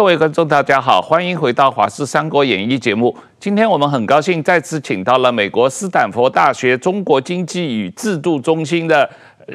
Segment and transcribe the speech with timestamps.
[0.00, 3.14] 各位观众，大家好，欢迎回到《华视三国演义》节目。
[3.38, 9.08] 今天我们很高兴再次请到了美国斯坦福大学中国经济与制度中心的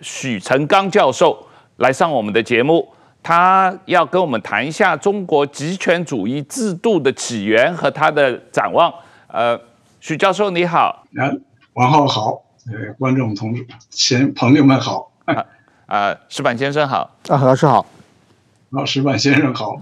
[0.04, 1.36] 许成刚教授
[1.78, 2.88] 来上我们的节目。
[3.24, 8.94] 他要跟我们谈一下中国极权主义制度的起源和他的展望。
[9.26, 9.60] 呃，
[10.00, 11.04] 许教授你好，
[11.74, 13.52] 王浩好，呃，观众同
[13.90, 15.44] 前、朋友们好，啊，
[15.88, 17.84] 呃，石板先生好，啊，何老师好。
[18.72, 19.80] 好，矢板先生好。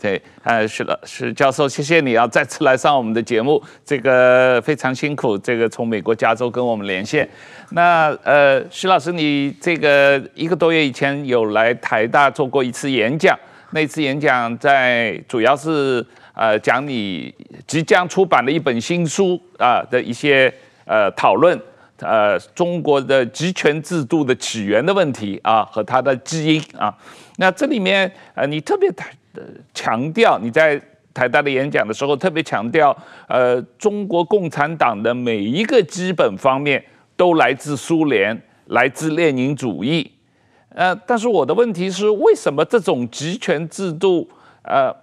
[0.00, 7.28] 对，呃，许老许教授，谢谢你啊，再次来上我们的节目，这个非常辛苦，这个从美国加州跟我们连线。
[7.70, 13.38] 那呃，徐老师，你这个一个多月以前有来台大做过一次演讲，
[13.70, 17.32] 那次演讲在主要是呃讲你
[17.66, 20.52] 即将出版的一本新书啊、的一些
[20.84, 21.56] 呃讨论，
[22.00, 26.92] 呃，中国的集权制度的起源的问题啊和它的基因啊。
[27.36, 28.92] 那这里面，呃，你特别
[29.72, 30.80] 强调你在
[31.14, 32.94] 台大的演讲的时候，特别强调，
[33.26, 36.84] 呃，中国共产党的每一个基本方面
[37.16, 40.12] 都来自苏联，来自列宁主义。
[40.68, 44.28] 呃，但是我的问题是，为什么这种集权制度，
[44.62, 44.94] 呃，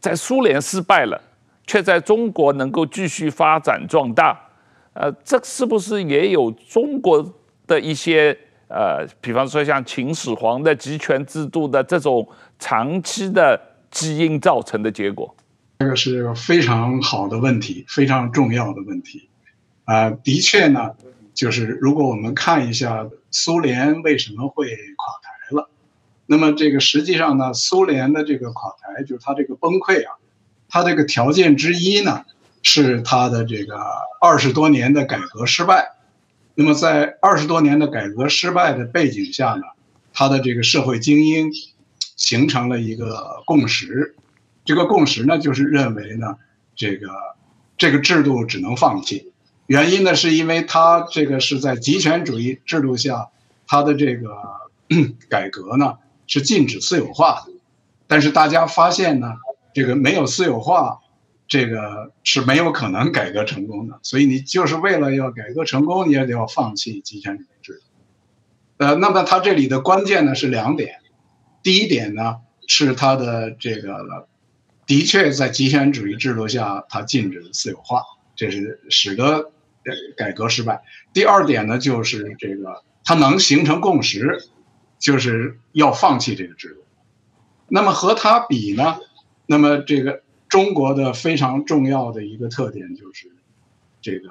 [0.00, 1.18] 在苏联失败了，
[1.66, 4.38] 却在中国能够继续发展壮大？
[4.92, 7.34] 呃，这是不是也有中国
[7.66, 8.36] 的一些？
[8.68, 13.58] 呃，比方说像秦始皇的集权制度的这种长期的
[13.90, 15.34] 基因造成的结果，
[15.78, 19.28] 这个是非常好的问题，非常重要的问题。
[19.84, 20.90] 啊、的确呢，
[21.32, 25.70] 就是如果我们看一下苏联为什么会垮台了，
[26.26, 30.16] 那么这个实际上呢，苏联的这个垮台就是它这个崩溃啊，
[30.68, 32.26] 它这个条件之一呢，
[32.62, 33.78] 是它的这个
[34.20, 35.92] 二十多年的改革失败。
[36.60, 39.62] 那么，在二十多年的改革失败的背景下呢，
[40.12, 41.52] 他的这个社会精英
[42.16, 44.16] 形成了一个共识，
[44.64, 46.34] 这个共识呢，就是认为呢，
[46.74, 47.06] 这个
[47.76, 49.32] 这个制度只能放弃。
[49.66, 53.28] 原因呢，是因为他这个是在极权主义制度下，
[53.68, 54.34] 他的这个
[55.28, 57.52] 改革呢是禁止私有化的。
[58.08, 59.28] 但是大家发现呢，
[59.72, 60.98] 这个没有私有化。
[61.48, 68.84] 这个是没有可能改革成功的，所以你就是为了要改革成功，你也得要放弃极权主义制度。
[68.84, 71.00] 呃，那么它这里的关键呢是两点，
[71.62, 72.36] 第一点呢
[72.66, 74.28] 是它的这个
[74.86, 78.02] 的确在极权主义制度下，它禁止私有化，
[78.36, 79.50] 这是使得
[80.18, 80.82] 改革失败。
[81.14, 84.38] 第二点呢就是这个它能形成共识，
[84.98, 86.84] 就是要放弃这个制度。
[87.68, 88.98] 那么和它比呢，
[89.46, 90.22] 那么这个。
[90.48, 93.30] 中国的非常重要的一个特点就是，
[94.00, 94.30] 这个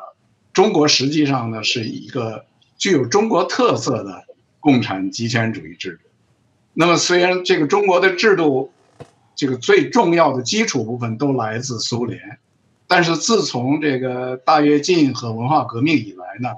[0.51, 2.45] 中国实际上呢是一个
[2.75, 4.25] 具有中国特色的
[4.59, 6.09] 共产极权主义制度。
[6.73, 8.71] 那么虽然这个中国的制度，
[9.35, 12.19] 这个最重要的基础部分都来自苏联，
[12.87, 16.49] 但是自从这个大跃进和文化革命以来呢，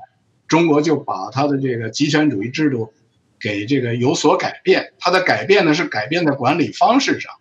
[0.48, 2.94] 中国就把它的这个极权主义制度
[3.38, 4.94] 给这个有所改变。
[5.00, 7.34] 它的改变呢是改变在管理方式上。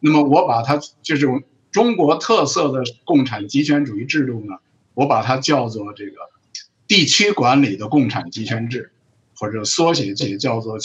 [0.00, 1.26] 那么我把它就是。
[1.72, 4.58] 中国特色的共产集权主义制度呢，
[4.92, 6.12] 我把它叫做这个
[6.86, 8.92] 地区管理的共产集权制，
[9.34, 10.76] 或者缩写也叫做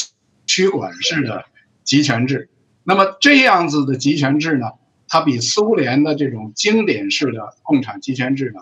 [0.46, 1.44] 区管式的
[1.84, 2.50] 集权制。
[2.86, 4.68] 那么这样子的集权制呢，
[5.10, 8.62] 它比苏联的这种经典式的共产集权制呢，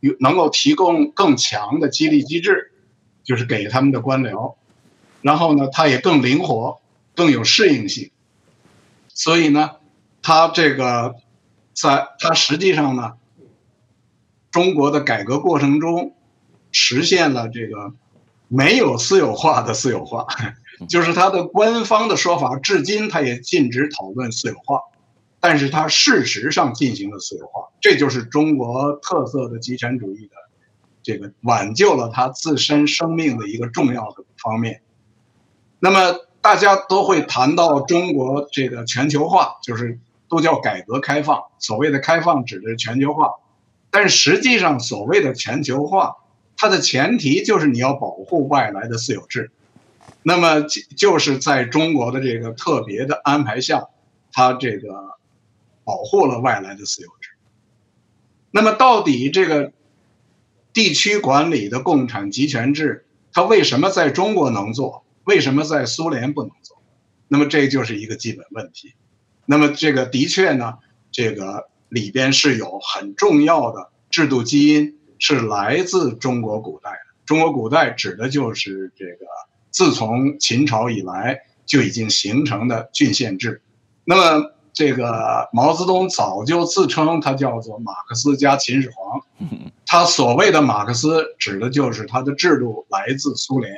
[0.00, 2.72] 有能够提供更强的激励机制，
[3.22, 4.56] 就是给他们的官僚，
[5.22, 6.80] 然后呢，它也更灵活，
[7.14, 8.10] 更有适应性。
[9.08, 9.70] 所以呢，
[10.20, 11.14] 它这个。
[11.74, 13.14] 在它实际上呢，
[14.50, 16.14] 中国的改革过程中，
[16.70, 17.92] 实现了这个
[18.46, 20.26] 没有私有化的私有化，
[20.88, 24.80] 就是它的官方的说法，至今它也禁止讨论私有化，
[25.40, 30.34] 但是它事实上进行了私有化，这就是中国特色的极权主义的
[31.02, 34.80] 这个挽救了它自身生命的一个重要的方面。
[35.80, 39.98] 那么大家都会谈到中国这个全球化，就是。
[40.34, 43.34] 都叫改革开放，所谓的开放指的是全球化，
[43.88, 46.16] 但实际上所谓的全球化，
[46.56, 49.52] 它的前提就是你要保护外来的私有制，
[50.24, 50.62] 那么
[50.96, 53.86] 就是在中国的这个特别的安排下，
[54.32, 55.16] 它这个
[55.84, 57.30] 保护了外来的私有制。
[58.50, 59.72] 那么到底这个
[60.72, 66.82] 地区管理的共产集权制，它为什么在中国能做，为什么在苏联不能做？
[67.28, 68.94] 那么这就是一个基本问题。
[69.46, 70.74] 那么这个的确呢，
[71.10, 77.14] 这个里边是有很重要的制度基因，是来自中国古代的。
[77.26, 79.26] 中国古代指的就是这个
[79.70, 83.62] 自从秦朝以来就已经形成的郡县制。
[84.04, 89.22] 那么这个毛泽东早就自称他叫做马克思加秦始皇，
[89.86, 93.72] 他所谓的马克思指的就是他的制度来自苏联，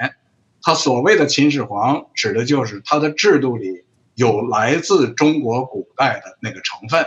[0.63, 3.85] 他所谓的秦始皇指的就是他的制度里
[4.17, 7.07] 有来自中国古代的那个成分。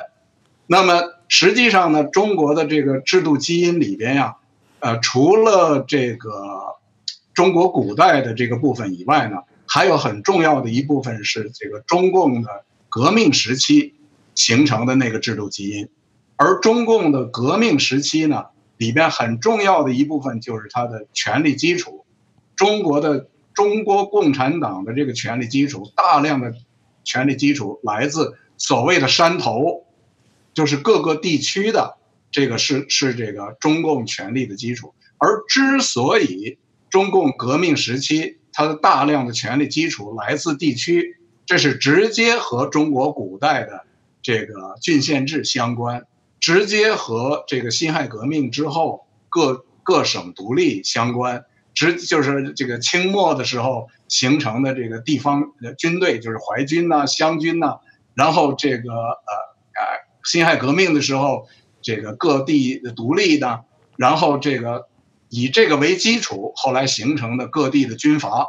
[0.66, 4.38] 那么实际上呢，中国的这个制度基因里边呀，
[4.80, 6.32] 呃，除了这个
[7.34, 12.64] 中国古代的这个部分以外呢，还有很重要的一部分是这个中共的。
[12.92, 13.94] 革命时期
[14.34, 15.88] 形成的那个制度基因，
[16.38, 18.46] 而中共的革命时期呢，
[18.78, 22.04] 里边很重要的一部分就是它的权力基础。
[22.56, 26.52] 中国的中国共产党的这个权力基础，大量的
[27.10, 29.84] 权力基础来自所谓的山头，
[30.54, 31.98] 就是各个地区的
[32.30, 34.94] 这个是是这个中共权力的基础。
[35.18, 36.60] 而之所以
[36.92, 41.16] 中共革命时期它的大量的权力基础来自地区。
[41.50, 43.84] 这是直接和中国古代的
[44.22, 46.06] 这个郡县制相关，
[46.40, 57.80] 直接和这个辛亥革命之后各各省独立相关，直就是这个清末的时候形成的这个地方军队，就是淮军呐、湘军呐，
[58.16, 59.34] 然后这个呃
[59.76, 59.84] 呃
[60.24, 61.48] 辛亥革命的时候，
[61.82, 63.64] 这个各地的独立的，
[63.96, 64.88] 然后这个
[65.30, 68.48] 以这个为基础，后来形成的各地的军阀。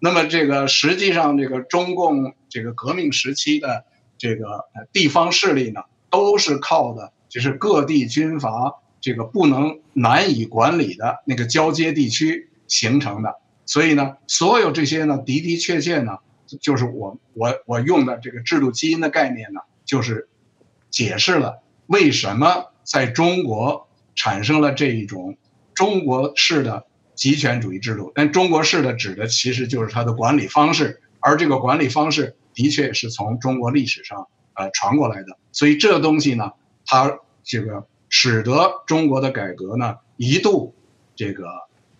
[0.00, 3.84] 那么这个实际上，这个中共这个革命时期的
[4.18, 13.36] 这个地方势力呢，都是靠的就是各地军阀这个不能难以管理的那个交接地区形成的。
[13.72, 16.18] 所以呢，所有这些呢的的确确呢，
[16.60, 20.28] 就是我我我用的这个制度基因的概念呢，就是
[20.90, 25.36] 解释了为什么在中国产生了这一种
[25.74, 26.84] 中国式的。
[27.14, 36.52] 集权主义制度，但中国式的指的其实就是它的管理方式，而这个管理方式的确是从中国历史上呃传过来的，所以这东西呢，
[36.86, 40.74] 它这个使得中国的改革呢一度
[41.14, 41.44] 这个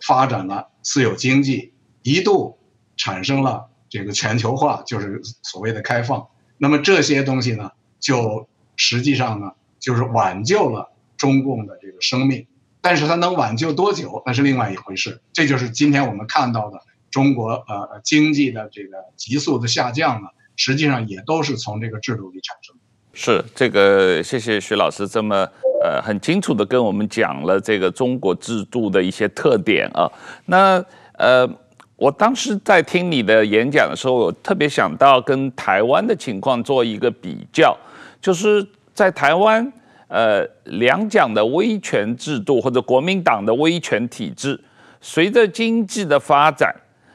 [0.01, 2.58] 发展了私有经济，一度
[2.96, 6.26] 产生了这个全球化，就是所谓的开放。
[6.58, 7.70] 那么这些东西呢，
[8.00, 12.46] 就实际上呢，就是挽救了中共的这个生命。
[12.81, 15.20] 但是它能挽救多久，那是另外一回事。
[15.32, 16.81] 这就是今天我们看到的
[17.11, 22.81] 中国呃经济的这个急速的下降呢，实际上也都是从这个制度里产生的。
[23.14, 25.46] 是这个，谢谢徐老师这么
[25.82, 30.11] 呃很清楚的跟我们讲了这个中国制度的一些特点啊。
[30.46, 30.84] 那
[31.19, 31.49] 呃，
[31.96, 37.76] 我当时在听你的演讲的时候，我特别想到跟台湾的情况做一个比较，
[38.20, 39.73] 就是在台湾。
[40.14, 44.61] 呃，两蒋的威权制度或者国民党的威权体制，
[45.00, 46.70] 随着经济的发展，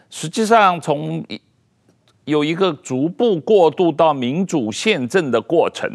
[0.10, 1.24] 实际上从
[2.26, 5.88] 有一个逐步过渡到民主宪政的过程。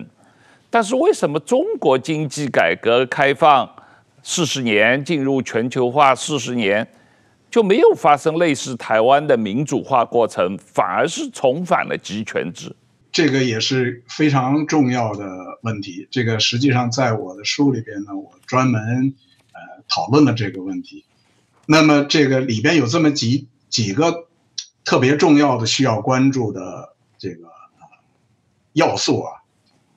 [0.72, 3.70] 但是为什么中国经济改革开放
[4.22, 6.88] 四十年，进入全球化四十年，
[7.50, 12.74] 就没有发生类似台湾的民主化过程，反而是重返了集权制？
[13.12, 15.28] 这个也是非常重要的
[15.60, 16.08] 问题。
[16.10, 19.14] 这个实际上在我的书里边呢，我专门
[19.52, 21.04] 呃讨论了这个问题。
[21.66, 24.26] 那么这个里边有这么几几个
[24.86, 27.44] 特别重要的需要关注的这个
[28.72, 29.41] 要素啊。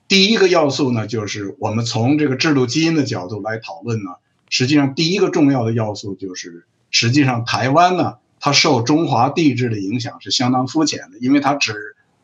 [0.08, 4.10] 第一个要素呢，就是我们从这个制度基因的角度来讨论呢，
[4.48, 11.74] 实际上第一个重要的要素就是，实际上台湾呢，它受中华帝制的影响是相当肤浅的，因为它只。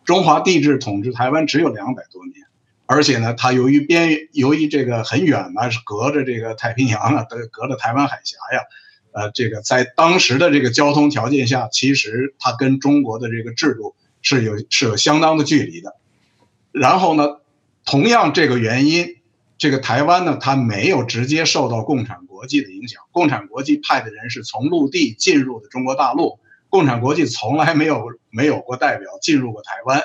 [0.04, 2.34] 中华帝制统治台湾只有两百多年，
[2.86, 8.62] 而且呢，它由于边由于这个很远嘛，是隔着这个太平洋啊，隔隔着台湾海峡呀，
[9.12, 15.94] 呃，这个在当时的这个交通条件下，其实它跟中国的这个制度是有是有相当的距离的。
[16.72, 17.36] 然后呢，
[17.84, 19.16] 同样这个原因，
[19.58, 26.38] 这个台湾呢，它没有直接受到共产国际的影响，共产国际派的人是从陆地进入的中国大陆。
[26.68, 30.00] 共产国际从来没有没有过代表进入过台湾，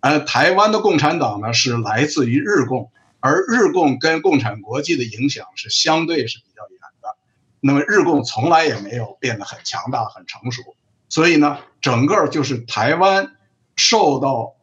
[0.00, 2.90] 呃，台湾的共产党呢是来自于日共，
[3.20, 7.18] 而日共跟共产国际的影响是相对是比较远的，
[7.60, 10.62] 那么日共从来也没有变得很强大很成熟，
[11.10, 13.36] 所以呢，整个就是台湾
[13.76, 14.55] 受到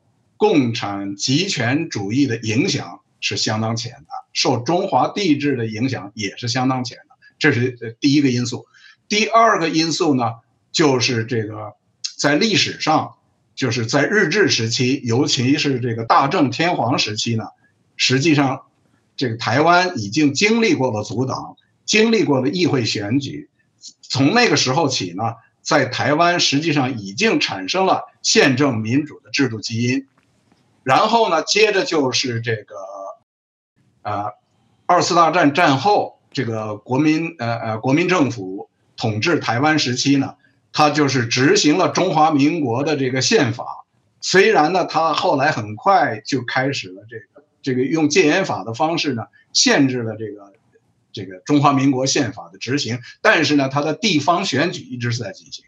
[0.44, 8.66] 共产极权主义的影响是相当浅的，受中华帝制的影响也是相当浅的，这是第一个因素。
[9.08, 10.34] 第二个因素呢？
[10.74, 11.76] 就是这个，
[12.18, 13.14] 在历史上，
[13.56, 17.46] 就是在日治时期，尤其是这个大正天皇时期呢，
[17.96, 18.64] 实际上，
[19.16, 23.50] 这个台湾已经经历过了组党，经历过了议会选举，
[24.02, 30.06] 从那个时候起呢，在台湾实际上已经产生了宪政民主的制度基因。
[30.84, 32.76] 然后呢，接着就是这个，
[34.02, 34.34] 呃，
[34.86, 40.36] 二次大战战后这个国民呃呃国民政府统治台湾时期呢，
[40.72, 43.86] 他就是执行了中华民国的这个宪法。
[44.20, 49.24] 虽然呢，他后来很快就开始了这个这个用戒严法的方式呢，
[49.54, 50.54] 限制了这个
[51.12, 55.66] 这个中华民国宪法的执行，但是呢，他的地方选举一直是在进行，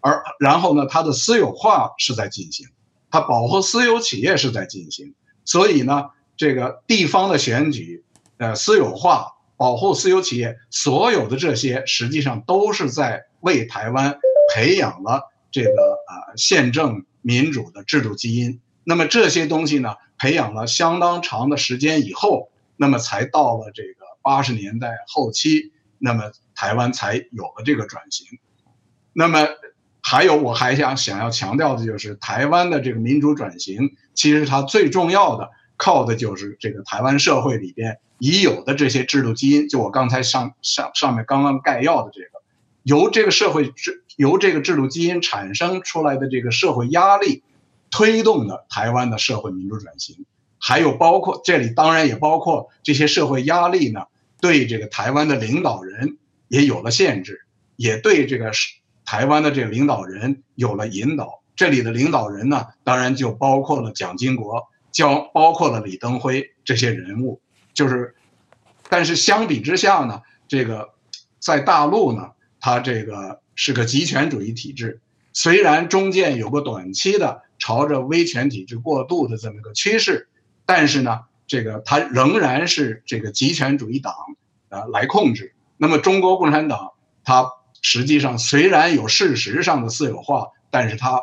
[0.00, 2.66] 而然后呢，他的私有化是在进行。
[3.10, 5.14] 它保护私有企业是在进行，
[5.44, 8.04] 所以呢，这个地方的选举，
[8.36, 14.16] 呃，私有化、保护私有企业，所有的这些实际上都是在为台湾
[14.54, 18.60] 培养了这个呃宪政民主的制度基因。
[18.84, 28.26] 那么这些东西呢，培养了相当长的时间以后，那么才到了这个八十年代后期，那么台湾才有了这个转型。
[29.12, 29.48] 那么。
[30.02, 39.68] 还有，我还想想要强调的就是，台湾的这个民主转型，其实它最重要的靠的就是这个台湾社会里边已有的这些制度基因。
[39.68, 42.42] 就我刚才上上上面刚刚概要的这个，
[42.82, 47.42] 由这个社会制由这个制度基因产生出来的这个社会压力，
[47.90, 50.24] 推动的台湾的社会民主转型。
[50.58, 54.04] 还有包括这里当然也包括这些社会压力呢，
[54.40, 56.16] 对这个台湾的领导人
[56.48, 57.42] 也有了限制，
[57.76, 58.79] 也对这个是。
[59.10, 67.40] 台湾的这个领导人有了引导，这里的领导人呢，当然就包括了蒋经国，交包括了李登辉这些人物，
[67.74, 68.14] 就是，
[68.88, 70.90] 但是相比之下呢，这个
[71.40, 75.00] 在大陆呢，它这个是个集权主义体制，
[75.32, 80.28] 虽然中间有个短期的朝着威权体制过渡的这么个趋势，
[80.64, 84.14] 但是呢，这个它仍然是这个集权主义党
[84.68, 85.52] 呃来控制。
[85.78, 86.92] 那么中国共产党
[87.24, 87.50] 它。
[87.82, 91.22] 实际上，虽然有事实上的私有化，但是它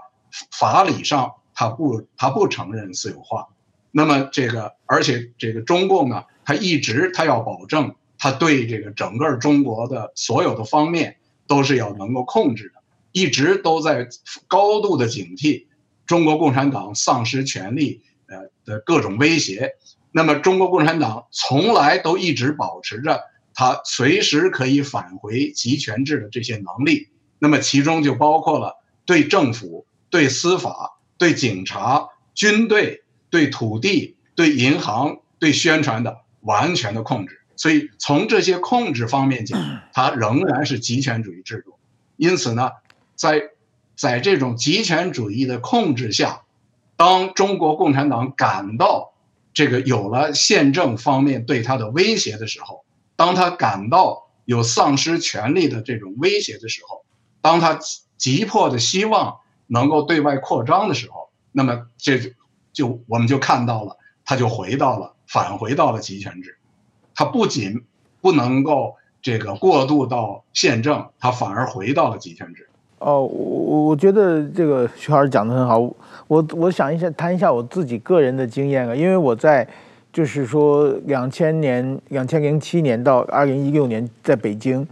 [0.52, 3.48] 法理上它不它不承认私有化。
[3.92, 14.08] 那么这个，而且这个中共呢，它一直它要保证，它对这个整个中国的所有的方面都是要能够控制的，一直都在
[14.48, 15.68] 高度的警惕
[16.06, 19.72] 中国共产党丧失权力呃的各种威胁。
[20.12, 23.22] 那么中国共产党从来都一直保持着。
[23.60, 27.10] 他随时可以返回集权制的这些能力，
[27.40, 37.42] 那么其中就包括了对政府、对司法、对警察、军队、对土地、对银行、对宣传的完全的控制。
[37.56, 39.60] 所以从这些控制方面讲，
[39.92, 41.74] 它仍然是集权主义制度。
[42.16, 42.70] 因此呢，
[43.16, 43.42] 在
[43.96, 46.44] 在这种集权主义的控制下，
[46.96, 49.14] 当中国共产党感到
[49.52, 52.86] 这个有了宪政方面对他的威胁的时候，
[53.18, 57.04] 当他感到有丧失权力的这种威胁的时候，
[57.42, 57.78] 当他
[58.16, 62.34] 急迫的希望能够对外扩张的时候，那么这
[62.72, 66.58] 就我们就看到了，他就回到了返回到了集权制，
[67.16, 67.84] 他不仅
[68.22, 72.70] 不能够这个过渡到宪政，他反而回到了集权制。
[73.00, 75.80] 哦，我我觉得这个徐老师讲得很好，
[76.28, 79.68] 我我想一下谈一下我自己个人的经验啊，因为我在。
[80.18, 84.84] 就是说，两千年、两千零七年到二零一六年在北京，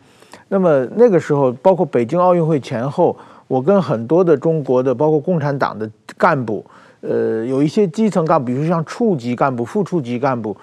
[0.49, 3.17] 那么那个时候，包括北京奥运会前后，
[3.47, 6.63] 我跟很多的中国的，包括共产党的干部，
[7.01, 10.55] 呃，有一些基层干部，比如像处级干部、副处级干部，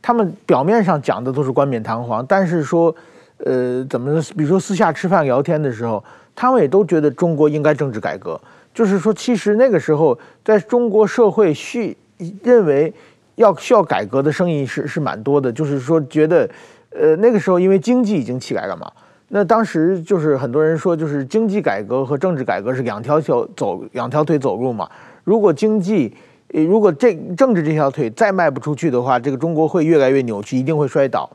[0.00, 2.96] 他们表面上讲的都是冠冕堂皇，但是说，
[3.44, 6.02] 呃，怎么，比如说私下吃饭聊天的时候，
[6.34, 8.40] 他们也都觉得中国应该政治改革。
[8.72, 11.94] 就是说，其实那个时候，在中国社会需
[12.42, 12.90] 认为。
[13.36, 16.48] 要需要改革的声音是是蛮多的，就是说觉得，
[16.90, 18.90] 呃，那个时候因为经济已经起来了嘛，
[19.28, 24.88] 那当时就是很多人说，就是经济改革和政治改革是两条小走两条腿走路嘛。
[25.24, 26.14] 如果经济，
[26.48, 31.28] 如果这政治这条腿再迈不出去的话，这个中国会越来越扭曲，一定会摔倒。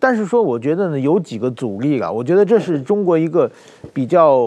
[0.00, 2.10] 但是说，我觉得呢，有几个阻力啊。
[2.10, 3.48] 我觉得这是中国一个
[3.92, 4.40] 比较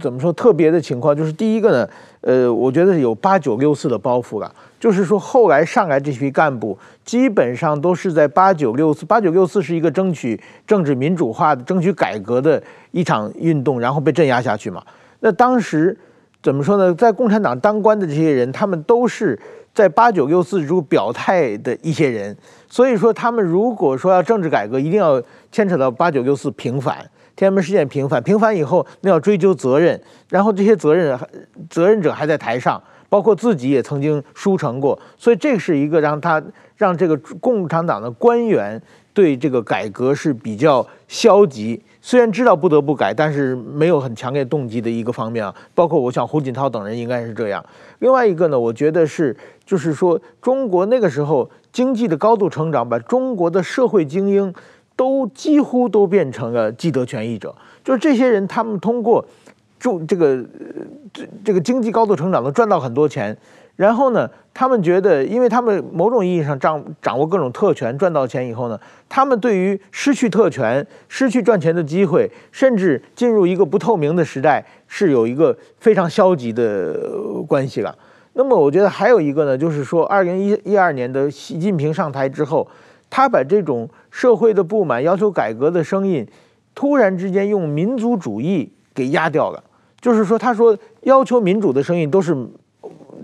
[0.00, 1.88] 怎么说特别的情况，就是第一个呢，
[2.22, 4.50] 呃，我觉得有八九六四的包袱了。
[4.80, 12.60] 就是说，后来上来这批干部基本上都是在八九六四，八九六四是一个争取政治民主化的、争取改革的
[12.92, 14.82] 一场运动，然后被镇压下去嘛。
[15.20, 15.96] 那当时
[16.42, 16.94] 怎么说呢？
[16.94, 19.38] 在共产党当官的这些人，他们都是。
[19.74, 22.36] 在八九六四中表态的一些人，
[22.68, 26.98] 所以说他们如果说要政治改革，一定要牵扯到八九六四平反，
[27.34, 29.98] 天安门事件平反，平反以后那要追究责任，
[30.28, 31.18] 然后这些责任
[31.70, 36.42] 责任者还在台上，包括自己也曾经书成过，所以这是一个让他
[36.76, 38.80] 让这个共产党的官员
[39.14, 45.54] 对这个改革是比较消极，虽然知道不得不改，但是没有很强烈动机的一个方面啊。
[45.72, 47.64] 包括我想胡锦涛等人应该是这样。
[48.00, 54.52] 另外一个呢，我觉得是就是说中国那个时候经济的高度成长，把中国的社会精英
[54.96, 57.54] 都几乎都变成了既得权益者，
[57.84, 59.24] 就是这些人他们通过
[59.78, 60.44] 中这个
[61.12, 63.38] 这这个经济高度成长，能赚到很多钱。
[63.82, 76.96] 然后呢，他们觉得，因为他们某种意义上掌掌握各种特权，赚到钱以后呢，他们对于失去特权、失去赚钱的机会，甚至进入一个不透明的时代，是有一个非常消极的
[77.48, 77.92] 关系了。
[78.34, 82.64] 那么，我觉得还有一个呢，就是说，二零一一二年的习近平上台之后，
[83.10, 86.24] 他把这种社会的不满、要求改革的声音，
[86.72, 89.60] 突然之间用民族主义给压掉了。
[90.00, 92.36] 就是说，他说要求民主的声音都是。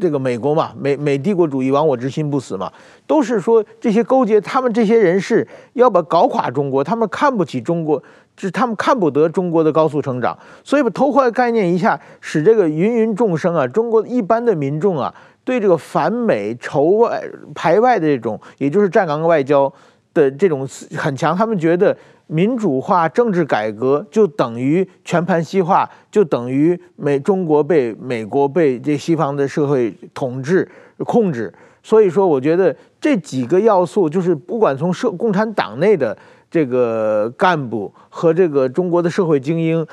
[0.00, 2.72] 这个美国嘛，美美帝国主义亡我之心不死嘛，
[3.06, 7.98] 都是说这些勾结，他们这些人是要把搞垮中国，他们看不起中国，
[8.36, 15.14] 就是他们看不得中国的高速成长，所以把偷换概念一下，使这个芸芸众生啊，中国一般的民众啊，
[15.44, 17.22] 对这个反美仇外
[17.54, 19.72] 排外的这种，也就是站岗外交
[20.14, 21.96] 的这种很强，他们觉得。
[22.30, 30.68] 民主化、政治改革就等于全盘西化，就等于美中国被美国被这西方的社会统治
[30.98, 31.52] 控制。
[31.82, 36.16] 所以说，我觉得这几个要素，就是不管从社共产党内的
[36.50, 39.86] 这个干部和这个中国的社会精英，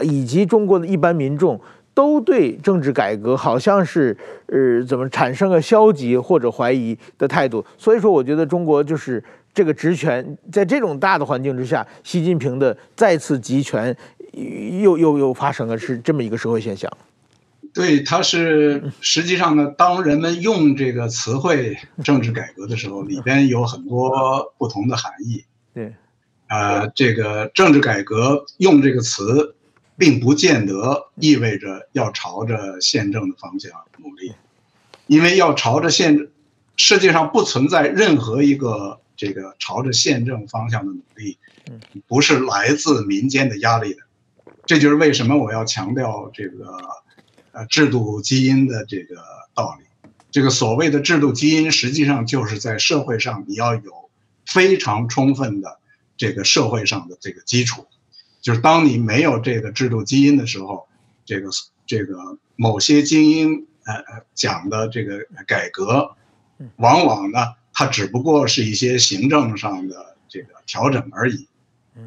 [0.00, 1.60] 以及中国的一般民众，
[1.92, 7.62] 都对政治改革好像是呃怎么产生了消极或者怀疑的态度。
[7.76, 9.22] 所以说，我觉得中国就是。
[9.54, 13.94] 这个职权在这种大的环境之下，习近平的再次集权
[14.80, 16.90] 又又又发生了，是这么一个社会现象。
[17.74, 25.44] 对，它是实际上呢，当人们用这个词汇“政治改革”的时候，里边有很多不同的含义。
[25.74, 25.94] 对，
[26.48, 29.54] 呃，这个政治改革用这个词，
[29.98, 34.32] 并不见得意味着要朝着宪政的方向努力，
[35.06, 36.28] 因为要朝着宪，
[36.76, 39.00] 世界上不存在任何一个。
[39.22, 41.38] 这个朝着宪政方向的努力，
[42.08, 44.00] 不是来自民间的压力的，
[44.66, 46.76] 这就是为什么我要强调这个
[47.52, 49.14] 呃制度基因的这个
[49.54, 49.86] 道理。
[50.32, 54.10] 这个所谓的制度基因，实际上就是在社会上你要有
[54.44, 55.78] 非常充分的
[56.16, 57.86] 这个社会上的这个基础，
[58.40, 60.88] 就是当你没有这个制度基因的时候，
[61.24, 61.48] 这个
[61.86, 66.16] 这个某些精英呃呃讲的这个改革，
[66.74, 67.54] 往往呢。
[67.74, 71.48] 它只不过是一些行政上的这个调整而已，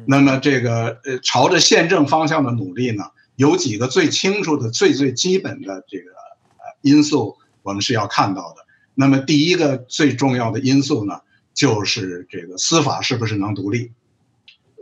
[0.06, 6.10] 那么这个呃朝着宪政方向的努力呢，有几个最清楚的、最最基本的这个
[6.58, 8.64] 呃因素，我们是要看到的。
[8.94, 11.20] 那么第一个最重要的因素呢，
[11.52, 13.90] 就是这个司法是不是能独立？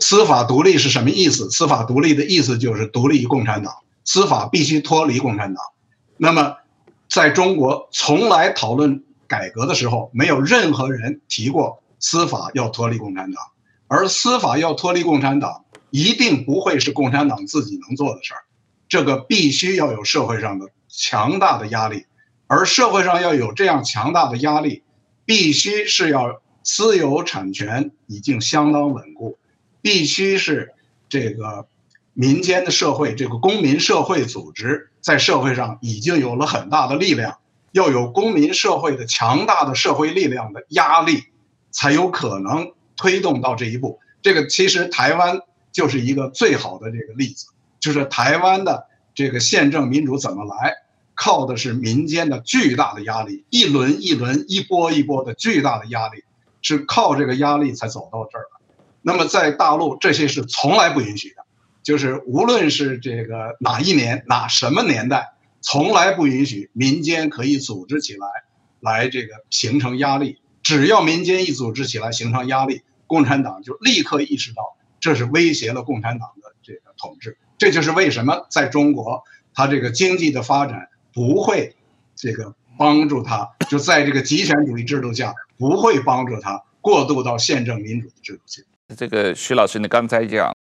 [0.01, 1.51] 司法独立是什么意思？
[1.51, 3.73] 司法独立的意思就是独立于共产党，
[4.05, 5.64] 司法必须脱离共产党。
[6.18, 6.57] 那么
[7.09, 9.03] 在中国从来讨论。
[9.26, 13.42] 改革的时候，没有任何人提过司法要脱离共产党，
[13.88, 18.42] 而司法要脱离共产党，一定不会是共产党自己能做的事儿，
[18.88, 22.06] 这个必须要有社会上的强大的压力，
[22.46, 24.82] 而社会上要有这样强大的压力，
[25.24, 29.38] 必须是要私有产权已经相当稳固，
[29.80, 30.72] 必须是
[31.08, 31.66] 这个
[32.12, 37.38] 民间的社会，这个公民社会组织在社会上已经有了很大的力量。
[37.74, 41.24] 要有公民社会的强大的社会力量的压力，
[41.72, 43.98] 才有可能推动到这一步。
[44.22, 45.40] 这个其实台湾
[45.72, 47.46] 就是一个最好的这个例子，
[47.80, 50.72] 就是台湾的这个宪政民主怎么来，
[51.16, 56.22] 靠的是民间的巨大的压力，一轮一轮、一波一波的巨大的压力，
[56.62, 58.74] 是靠这个压力才走到这儿的。
[59.02, 61.42] 那么在大陆，这些是从来不允许的，
[61.82, 65.34] 就是无论是这个哪一年、哪什么年代。
[65.64, 68.29] 从来不允许民间可以组织起来，
[68.81, 70.38] 来这个形成压力。
[70.62, 77.38] 只要民间一组织起来形成压力，共产党就立刻意识到这是威胁了共产党的这个统治。
[77.57, 79.22] 这就是为什么在中国，
[79.55, 81.74] 它这个经济的发展不会
[82.14, 88.64] 这个帮助它，就在这个极权主义制度下不会帮助它过渡到宪政民主的制度去。
[88.94, 90.55] 这个徐老师，你刚才讲。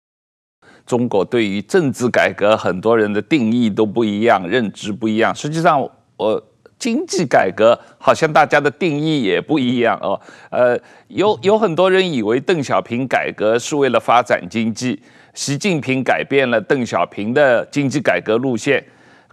[0.86, 5.34] 中国对于政治改革，很多人的定义都不一样，认知不一样。
[5.34, 5.82] 实际上，
[6.17, 6.43] 我
[6.78, 10.19] 经济改革好像大家的定义也不一样哦。
[10.50, 15.02] 呃，有有很多人以为邓小平改革是为了发展经济，
[15.34, 18.84] 习近平改变了邓小平的经济改革路线。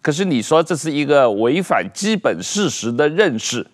[0.01, 3.67] 可是你说这是一个违反基本事实的认识，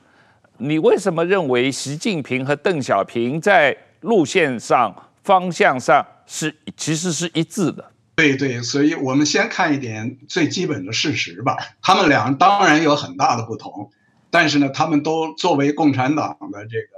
[0.56, 7.92] 你为什么认为习近平和邓小平在路线上、方向上是其实是一致的。
[8.14, 11.56] 对对，所以我们先看一点最基本的事实吧。
[11.82, 13.90] 他们俩当然有很大的不同，
[14.30, 16.88] 但是呢，他们都作为共产党的这个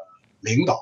[0.40, 0.78] 领导，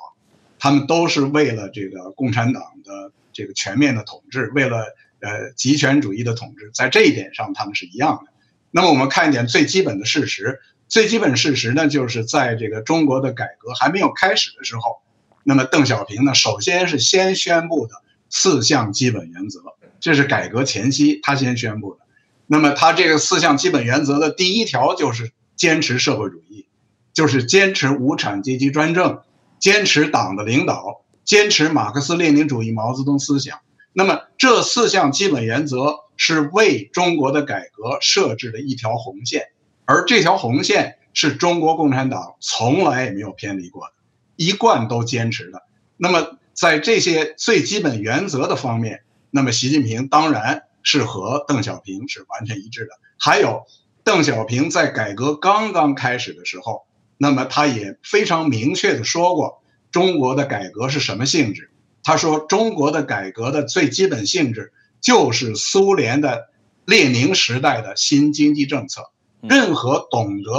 [0.59, 4.85] 他们都是为了这个共产党的这个全面的统治，为了
[5.21, 8.31] 呃极权主义的统治，在这一点上他们是一样的。
[8.71, 15.01] 那么我们看一点最基本的事实，最基本事实呢，就是在这个中国的改革还没有开始的时候，
[15.45, 17.95] 那么邓小平呢，首先是先宣布的
[18.31, 19.61] 四项基本原则。
[19.99, 22.01] 这是改革前夕他先宣布的，
[22.47, 26.67] 那么他这个四项基本原则的第一条就是坚持社会主义，
[27.13, 29.23] 就是坚持无产阶级专政，
[29.59, 33.59] 坚持党的领导，坚持马克思列宁主义毛泽东思想。
[33.95, 39.49] 那么这四项基本原则是为中国的改革设置的一条红线，
[39.87, 43.93] 而这条红线是中国共产党从来也没有偏离过的，
[44.37, 45.63] 一贯都坚持的。
[45.97, 52.93] 那么在这些最基本原则的方面，那么，习近平当然是和邓小平是完全一致的。
[53.19, 53.67] 还有，
[54.03, 56.87] 邓小平在改革刚刚开始的时候，
[57.19, 61.71] 那么他也非常明确的说过，中国的改革是什么性质？
[62.03, 66.49] 他说，中国的改革的最基本性质就是苏联的
[66.87, 69.03] 列宁时代的新经济政策。
[69.43, 70.51] 任何懂得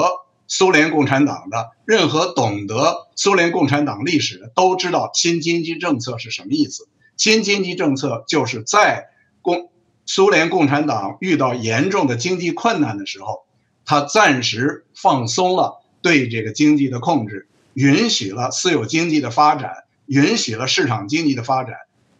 [0.47, 6.87] 苏联共产党的，任何懂得苏联共产党历史的，都知道新经济政策是什么意思。
[7.17, 9.07] 新经济政策就是在
[9.41, 9.71] 共
[10.05, 13.45] 苏联共产党遇到严重的经济困难的时候，
[13.85, 21.75] 他暂时放松了对这个经济的控制，允许了私有经济的发展，允许了市场经济的发展。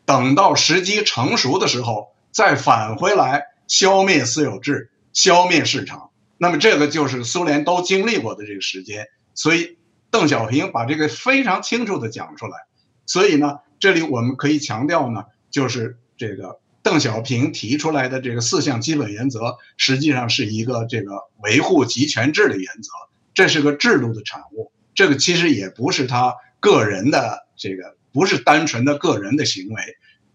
[0.05, 6.09] 等到时机成熟的时候，再返回来消灭私有制，消灭市场。
[6.37, 9.07] 那么这个就是苏联都经历过的这个时间。
[9.33, 9.77] 所以
[10.11, 12.57] 邓小平把这个非常清楚地讲出来。
[13.05, 13.59] 所以呢。
[13.79, 21.11] 这里我们可以强调呢，就是这个邓小平提出来的这个四项基本原则，实际上是一个这个
[21.43, 22.89] 维护集权制的原则，
[23.35, 24.71] 这是个制度的产物。
[24.95, 29.79] 这个其实也不是他个人的这个，不是单纯的个人的行为，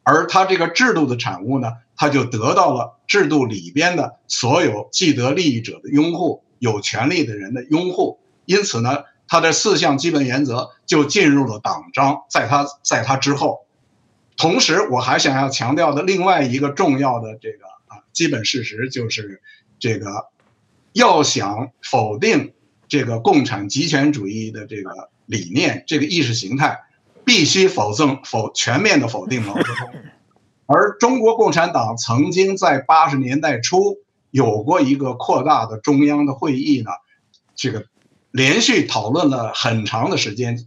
[0.04, 9.04] 而他这个制度的产物呢，他就得到了制度里边的所有既得利益者的拥护，有权利的人的拥护，因此呢。
[9.28, 13.60] 他的四项基本原则就进入了党章，在他在他之后，
[14.36, 19.40] 同时我还想要强调的另外一个重要的这个啊基本事实就是，
[19.78, 20.26] 这个
[20.92, 22.52] 要想否定
[22.88, 26.80] 这个共产极权主义的这个理念，这个意识形态，
[27.24, 29.94] 必须否定否全面的否定毛泽东。
[30.72, 33.98] 而中国共产党曾经在八十年代初
[34.30, 36.90] 有过一个扩大的中央的会议呢，
[37.54, 37.84] 这个。
[38.34, 40.66] 连续讨论了很长的时间，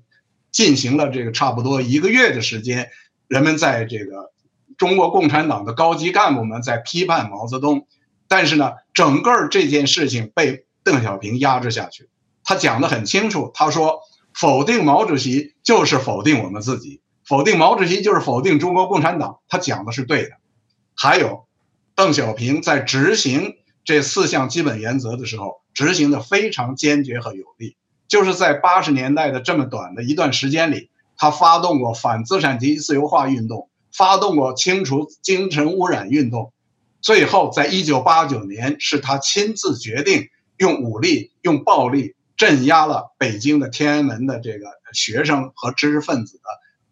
[0.52, 2.91] 进行了这个差不多一个月的时间，
[3.28, 4.32] 人们在这个
[4.78, 7.88] 中国共产党的高级干部们在批判毛泽东，
[8.28, 12.08] 但是呢，整个这件事情被邓小平压制下去。
[12.44, 19.39] 他讲得很清楚，他说否定毛主席就是否定我们自己，否定毛主席就是否定中国共产党。
[19.47, 20.31] 他讲的是对的。
[20.95, 21.47] 还有，
[21.95, 25.61] 邓小平在执行这四项基本原则的时候。
[25.75, 27.75] 执行的非常坚决和有力，
[28.07, 36.53] 就是在八十年代的这么短的一段时间里，他发动过反资产阶级自由化运动，发动过清除精神污染运动，
[37.01, 46.43] 最后在一九八九年，是他亲自决定用武力、用暴力镇压了北京的天安门的这个学生和知识分子的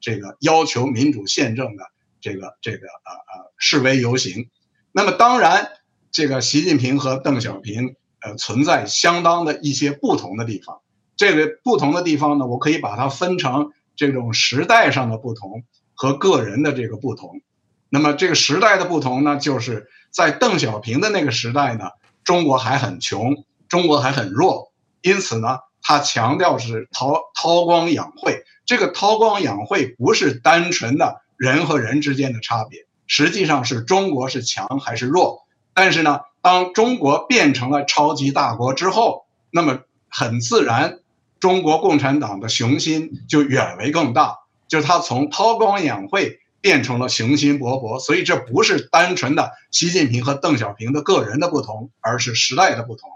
[0.03, 1.83] 这个要求民主宪政的
[2.21, 4.51] 这个这个呃呃示威游行。
[4.91, 5.67] 那么当然，
[6.11, 7.95] 这个习近平和邓小平。
[8.25, 10.79] 呃，存在相当的一些不同的地方。
[11.17, 17.41] 这个不同的地方呢，我可以把它分成这种时代上的不同和个人的这个不同。
[17.89, 21.89] 那么这个时代的不同呢，就是在邓小平的那个时代呢，
[22.23, 28.42] 中国还很穷，中国还很弱，因此呢，他强调是韬韬光养晦。
[28.65, 35.45] 这个韬光养晦不是单纯的人和人之间的差别，实际上是中国是强还是弱。
[35.73, 40.99] 但是呢，当中国变成了超级大国之后，那么很自然，
[41.39, 47.99] 中国共产党的雄心就远为更大，就是他从韬光养晦变成了雄心勃勃。
[47.99, 53.09] 所以这不是单纯的习近平和邓小平的个人的不同，而是时代的不同。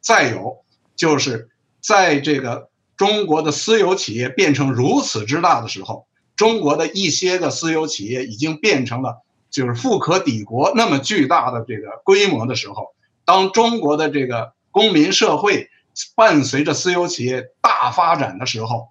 [0.00, 1.48] 再有就是
[1.80, 9.22] 在这个中国的私有企业变成如此之大的时候，中国的一些个私有企业已经变成了。
[9.50, 12.94] 就是富可敌国那么巨大的这个规模的时候，
[13.26, 15.68] 当中国的这个公民社会
[16.14, 18.88] 伴随着私有企业大发展的时候，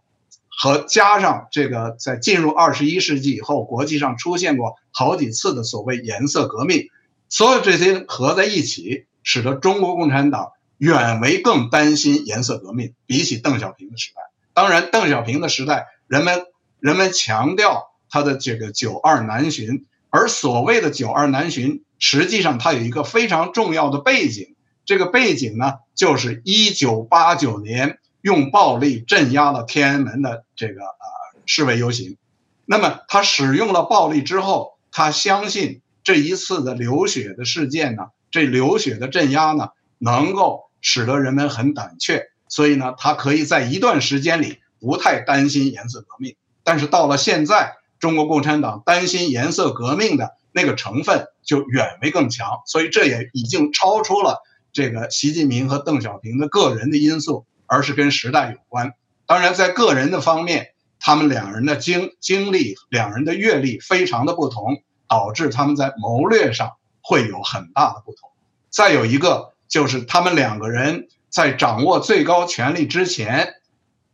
[0.47, 6.89] 和加上这个在进入二十一世纪以后，国际上出现过好几次的所谓颜色革命，
[7.27, 14.21] 所有这些合在一起，使得中国共产党远为更担心颜色革命，比起邓小平的时代。
[14.55, 16.45] 当然，邓小平的时代，人们
[16.79, 27.99] 人们强调他的这个九二南巡，而所谓的九二南巡，实际上它有一个非常重要的背景，这个背景呢，就是一九八九年。
[28.23, 32.17] 用暴力镇压了天安门的这个呃示威游行，
[32.65, 46.35] 那么他使用了暴力之后，他相信这一次的流血的事件呢，这流血的镇压呢，能够使得人们很胆怯，所以呢，他可以在一段时间里不太担心颜色革命。
[46.63, 54.41] 但是到了现在，中国共产党担心颜色革命的那个成分就远为更强，所以这也已经超出了
[54.73, 57.45] 这个习近平和邓小平的个人的因素。
[57.73, 58.95] 而是跟时代有关。
[59.25, 68.29] 当然，在个人的方面，他们两人的经经历、两人的阅历非常的不同，导致他们在谋略上会有很大的不同。
[68.69, 73.55] 再有一个，就是他们两个人在掌握最高权力之前，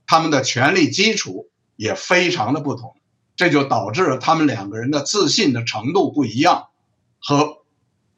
[0.06, 2.96] 他们的权力基础也非常的不同，
[3.36, 6.68] 这就导致了他们两个人的自信的程度不一样，
[7.20, 7.58] 和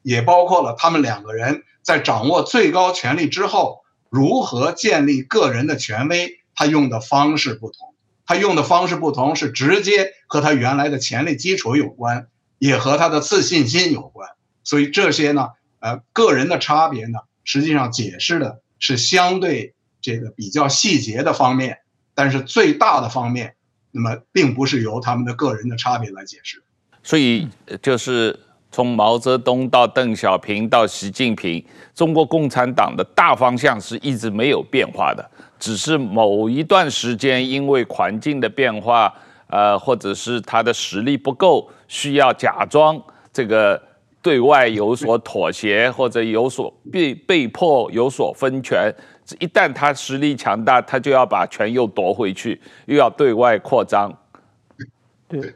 [0.02, 3.80] 也包括了他们两个人在掌握最高权力之后。
[4.12, 6.40] 如何建立个人的权威？
[6.52, 7.94] 他用的方式不同，
[8.26, 12.26] 他用的方式不同是直接和他原来的权力基础有关，
[12.58, 14.28] 也和他的自信心有关。
[14.64, 21.78] 所以这些呢，呃，个人的差别呢，实际上解释的是相对这个比较细节的方面，
[22.14, 23.54] 但是最大的方面，
[23.90, 26.62] 那么并不是由他们的个人的差别来解释。
[27.02, 27.48] 所以
[27.82, 28.38] 就是。
[28.72, 31.60] 从毛泽东到邓小平到习近平，
[31.92, 39.12] 中国共产党的大方向是一直没有变化的，只是某一段时间因为环境的变化，
[39.48, 42.96] 呃，或者是他的实力不够，需要假装
[43.32, 43.82] 这个
[44.22, 48.94] 对外有所妥协，或者有所被被迫有所分权。
[49.38, 54.12] 一旦他实力强大，他就要把权又夺回去，又要对外扩张。
[55.28, 55.54] 对。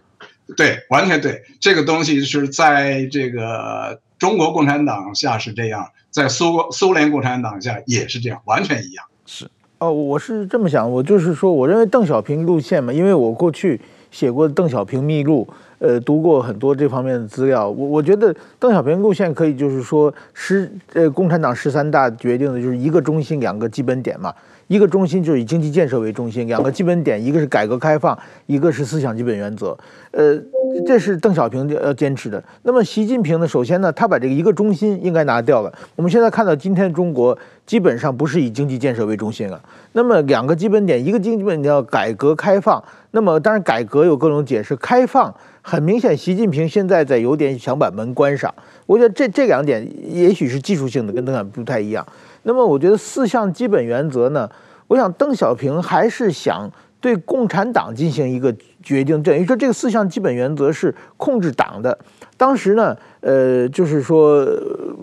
[0.58, 1.42] 对，完全对。
[1.58, 9.02] 这个东西是在这个中国共产党下是这样，在苏苏联共产党下也是这样，完全一样。
[9.24, 9.48] 是，
[9.78, 13.80] 哦，我是这么想，我就是说，我认为邓小平路线嘛，因为我过去
[14.14, 15.44] 写过《邓小平秘录》，
[15.80, 24.32] 呃，读过很多这方面的资料，我我觉得邓小平路线可以就是说，十呃，共产党十三大决定的就是一个中心，两个基本点嘛。
[24.66, 29.76] 一个中心就是以经济建设为中心，两个基本点，一个是改革开放，一个是思想基本原则。
[30.12, 30.40] 呃，
[30.86, 32.42] 这是邓小平要坚持的。
[32.62, 33.46] 那么习近平呢？
[33.46, 35.72] 首先呢，他把这个一个中心应该拿掉了。
[35.96, 39.60] 我们现在看到今天中国基本上不是以经济建设为中心了。
[39.92, 42.82] 那么两个基本点，一个经济基本点叫改革开放。
[43.10, 48.52] 那么当然改革有各种解释，开放很明显，习近平现在在有点想把门关上。
[48.86, 52.06] 我觉得这这两点也许是技术性的，跟邓小平不太一样。
[52.44, 54.48] 那么我觉得四项基本原则呢，
[54.86, 61.98] 我想邓小平还是想对共产党进行一个决定，等于说这个四项基本原则是控制党的。
[62.36, 64.44] 当时呢，呃，就是说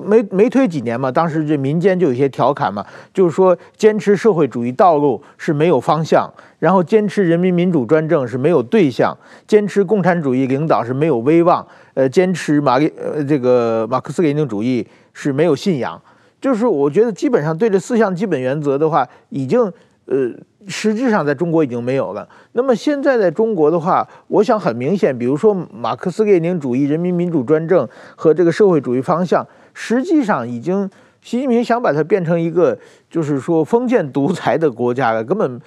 [0.04, 9.16] 没没推几年嘛，当时这民间就有些调侃嘛，就是说坚持社会主义道路是没有方向，然后坚持人民民主专政是没有对象，
[9.48, 16.00] 坚持共产主义领导是没有威望，呃，坚持马列呃这个马克思列宁主义是没有信仰。
[16.42, 19.62] 就是我觉得基本上对这四项基本原则的话，已经
[20.06, 20.30] 呃
[20.68, 22.28] 实质上在中国已经没有了。
[22.54, 30.90] 那么现在在中国的话，我想很明显，比如说马克思列宁主义、人民民主专政和这个社会主义方向，实际上已经
[31.22, 32.78] 习近平想把它变成一个
[33.10, 35.62] 就是说封建独裁的国家了，根本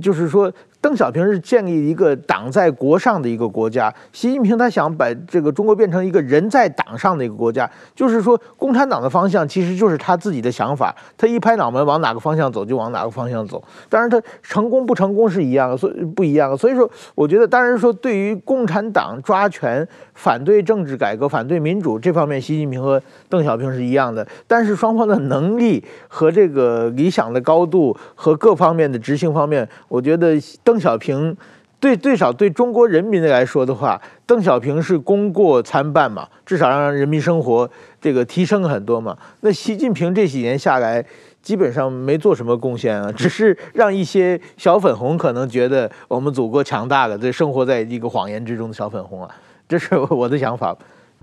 [0.00, 0.50] 就是说。
[0.84, 30.73] 邓小平是建立一个党在国上的一个国家，习近平他想把这个中国变成一个人在党上的一个国家，就是说共产党的方向其实就是他自己的想法，他一拍脑门往哪个方向走就往哪个方向走，当然他成功不成功是一样的，所以不一样，所以说我觉得当然说对于共产党抓权、反对政治改革、反对民主这方面，习近平和邓小平是一样的，但是双方的能力和这个理想的高度和各方面的执行方面，我觉得邓。
[30.74, 31.36] 邓小平
[31.78, 39.16] 对最少对中国人民来说的话，邓小平是功过参半嘛，至少让人民生活这个提升很多嘛。
[39.42, 41.04] 那习近平这几年下来，
[41.40, 49.30] 基本上没做什么贡献啊，只是让一些小粉红可能觉得我们祖国强大了，这生活在一个谎言之中的小粉红啊，
[49.68, 50.76] 这是我的想法。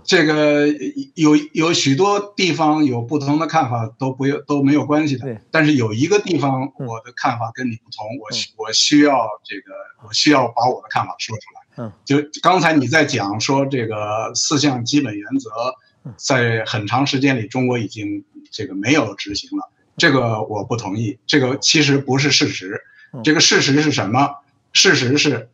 [0.03, 0.67] 这个
[1.15, 5.41] 有有许多地方有不同的看法，都不用都没有关系的。
[5.51, 9.73] 但是有一个地方，我的看法跟你不同，我我需要这个，
[10.07, 11.85] 我需要把我的看法说出来。
[11.85, 15.49] 嗯，就刚才你在讲说这个四项基本原则，
[16.17, 21.17] 在很长时间里中国已经这个没有执行了，这个我不同意。
[21.25, 22.81] 这个其实不是事实。
[23.23, 24.35] 这个事实是什么？
[24.73, 25.49] 事实是。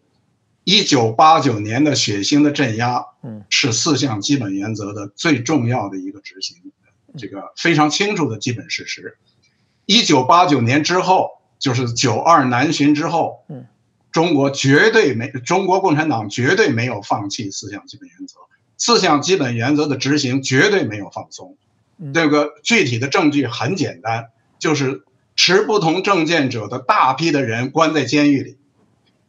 [0.68, 6.58] 一九八九年的血腥的镇压，嗯，是四项基本原则的最重要的一个执行，
[7.18, 9.18] 这个非常清楚的基本事实。
[9.86, 13.66] 一九八九年之后，就是九二南巡之后，嗯，
[14.12, 18.36] 中国绝对没，中国共产党绝对没有放弃四项基本原则，
[18.78, 21.56] 四项基本原则的执行绝对没有放松。
[22.14, 25.06] 这个具体的证据很简单，就是
[25.38, 28.58] 持不同政见者的大批的人关在监狱里。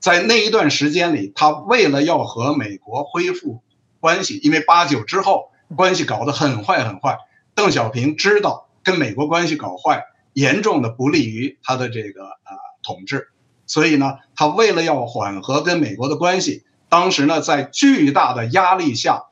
[0.00, 3.62] 在那一段时间里，他为了要和美国恢复
[3.98, 7.18] 关系，因为八九之后关系搞得很坏很坏，
[7.54, 13.28] 邓小平知道跟美国关系搞坏，严重的不利于他的这个呃统治，
[13.66, 19.24] 所以呢，他为了要缓和跟美国的关系，当时呢，在巨大的压力下，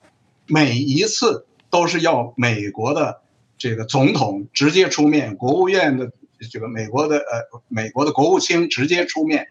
[0.47, 3.23] 每一次都是要美国的
[3.57, 6.11] 这个总统直接出面，国务院的
[6.51, 9.47] 这个美国的呃美国的国务卿直接出面。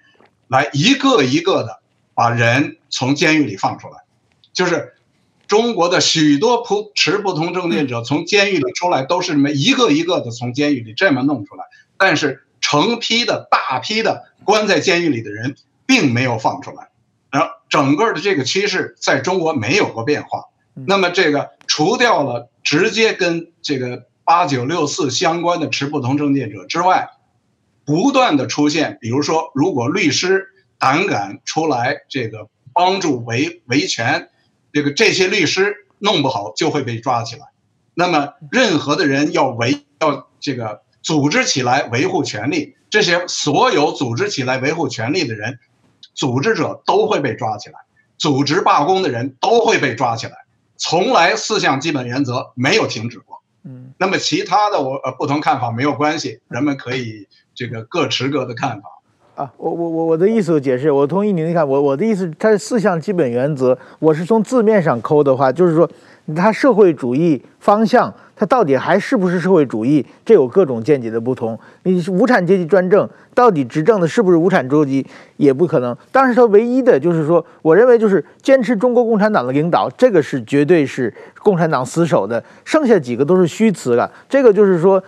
[0.48, 1.80] 来一个一个的
[2.14, 4.04] 把人从监狱里放出来，
[4.54, 4.94] 就是
[5.48, 11.66] 中国的许多不持不同政见者从监狱里出来，都是你们一个一个的从监狱里这么弄出来。
[11.98, 15.56] 但是成批的大批的关在监狱里的人
[15.86, 16.90] 并没有放出来，
[17.32, 20.46] 然后整个的这个趋势在中国没有过变化。
[20.74, 27.10] 那么这个除掉了直接跟这个八九六四相关的持不同政见者之外。
[27.86, 30.48] 不断的出现，比如说，如果律师
[30.80, 34.30] 胆敢出来这个帮助维维权，
[34.74, 37.48] 这个这些律师弄不好就会被抓起来。
[37.94, 45.60] 那么，任何的人要维要这个组织起来维护权利，这些所有组织起来维护权利的人，
[46.14, 47.76] 组织者都会被抓起来，
[48.18, 50.34] 组织罢工的人都会被抓起来。
[50.78, 53.42] 从来四项基本原则没有停止过。
[53.66, 57.28] 嗯，那么其他的我呃不同看法没有关系，人们可以。
[57.58, 58.90] 这个各持各的看法
[59.36, 65.90] 啊，我我我我的意思解释，我同意你的看，我我的意思，它四项基本原则，我是从字面上抠的话，就是说，
[66.34, 71.60] 它社会主义方向，它到底还是不是社会主义，这有各种见解的不同。
[71.84, 75.94] 你是无产阶级专政，到底执政的是不是无产阶级，也不可能。
[76.14, 84.10] 但是它唯一的就是说，我认为就是坚持中国共产党的领导，这个是绝对是共产党死守的，剩下几个都是虚词了。
[84.30, 85.04] 这个就是说。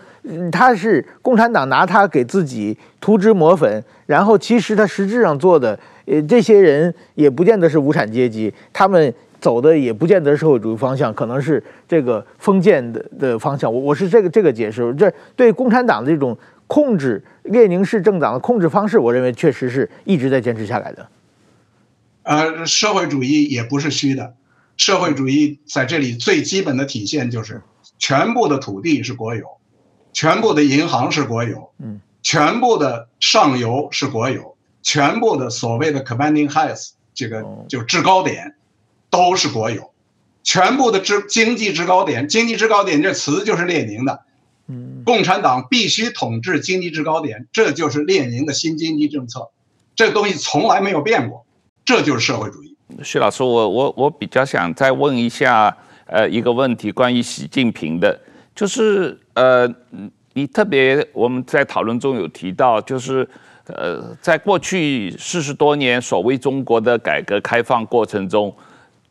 [0.51, 13.71] 他是共产党拿他给自己涂脂抹粉，然后其实他实质上做的，呃，这些人也不见得是无产阶级，他们走的也不见得社会主义方向，可能是这个封建的的方向。
[13.71, 21.07] 我我是这个这个解释，这对共产党的这种控制，列宁式政党的控制方式，我认为确实是一直在坚持下来的。
[22.23, 24.33] 呃，社会主义也不是虚的，
[24.75, 27.61] 社会主义在这里最基本的体现就是
[27.97, 29.57] 全部的土地是国有。
[30.17, 38.56] 全部的银行是国有，嗯，全部的上游是国有，全部的所谓的 commanding heights 这个就制高点，
[39.12, 39.91] 都是国有，
[40.41, 44.21] 全部的制经济制高点，经济制高点这词就是列宁的，
[44.65, 49.51] 嗯，共产党必须统治经济制高点，这就是列宁的新经济政策，
[49.95, 51.45] 这东西从来没有变过，
[51.86, 52.75] 这就是社会主义。
[53.03, 55.77] 徐老师，我我我比较想再问一下，
[56.08, 58.19] 呃，一个问题，关于习近平的。
[58.58, 59.72] 就是呃，
[60.34, 63.30] 你特别我们在讨论中有提到，就是
[63.67, 68.52] 呃，在过去四十多年所谓中国的改革开放过程中，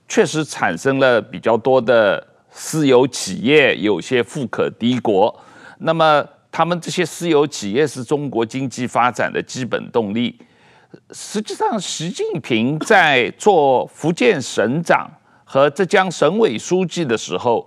[0.08, 5.32] 确实产生了比较多的私有企业，有些富可敌国。
[5.78, 10.36] 那么，他们这些私有企业是中国经济发展的基本动力。
[11.12, 15.08] 实际上，习近平在做福建省长
[15.44, 17.64] 和浙江省委书记的时候。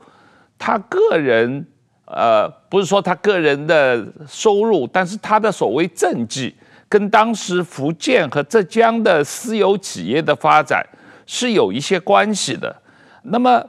[0.60, 1.66] 他个人，
[2.06, 6.54] 呃，不是说他个人的收入，但是他的所谓政绩，
[6.90, 10.86] 跟当时福建和浙江的私有企业的发展
[11.26, 12.76] 是有一些关系的。
[13.24, 13.66] 那么，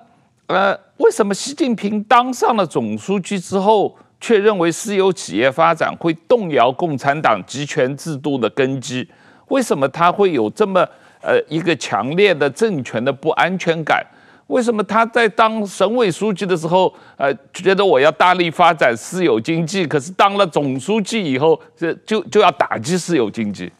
[0.49, 9.09] 呃，为什么习近平当上了总书记之后，却认为私有企业发展会动摇共产党集权制度的根基？
[9.49, 10.81] 为什么他会有这么
[11.23, 14.05] 呃一个强烈的政权的不安全感？
[14.51, 23.71] 为什么他在当省委书记的时候，呃，觉得我要大力发展私有经济，可是当了总书记以后，这就就要打击私有经济？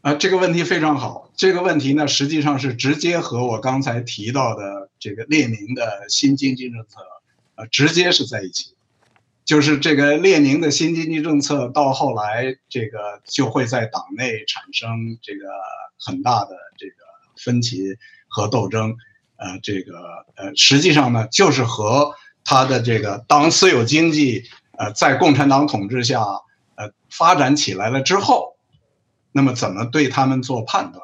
[0.00, 1.30] 啊，这个问题非常好。
[1.36, 7.00] 这个问题呢，实际上是直接和我刚才提到的这个列宁的新经济政策，
[7.54, 8.74] 呃，直接是在一起。
[9.44, 15.46] 就是这个列宁的新经济政策到后来，这个就会在党内产生这个
[15.98, 16.94] 很大的这个
[17.36, 17.96] 分歧
[18.34, 18.96] 和斗争。
[19.36, 22.14] 呃，这个呃，实际上呢，就是和
[22.44, 24.44] 他的这个当私有经济
[24.78, 26.20] 呃在共产党统治下
[26.76, 28.56] 呃发展起来了之后，
[29.32, 31.02] 那么怎么对他们做判断？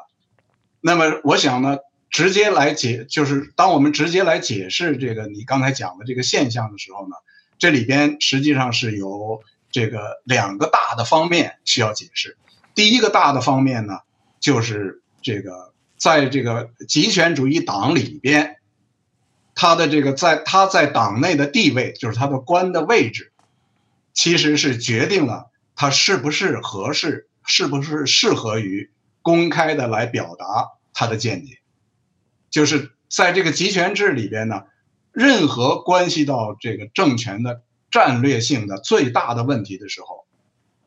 [0.79, 1.77] 那么我想呢，
[2.09, 7.15] 直接来解，就是当我们直接来解释这个你刚才讲的这个现象的时候呢，
[7.59, 12.37] 这里边实际上是有这个两个大的方面需要解释。
[12.73, 13.99] 第一个大的方面呢，
[14.39, 18.55] 就是这个在这个极权主义党里边，
[19.53, 23.31] 他的这个在他在党内的地位，就是他的官的位置，
[24.11, 28.89] 其实是决定了他是不是合适，是不是适合于
[29.21, 31.59] 公开的来表达他的见解。
[32.49, 34.63] 就是在这个极权制里边呢。
[35.13, 40.25] 任何关系到这个政权的战略性的最大的问题的时候，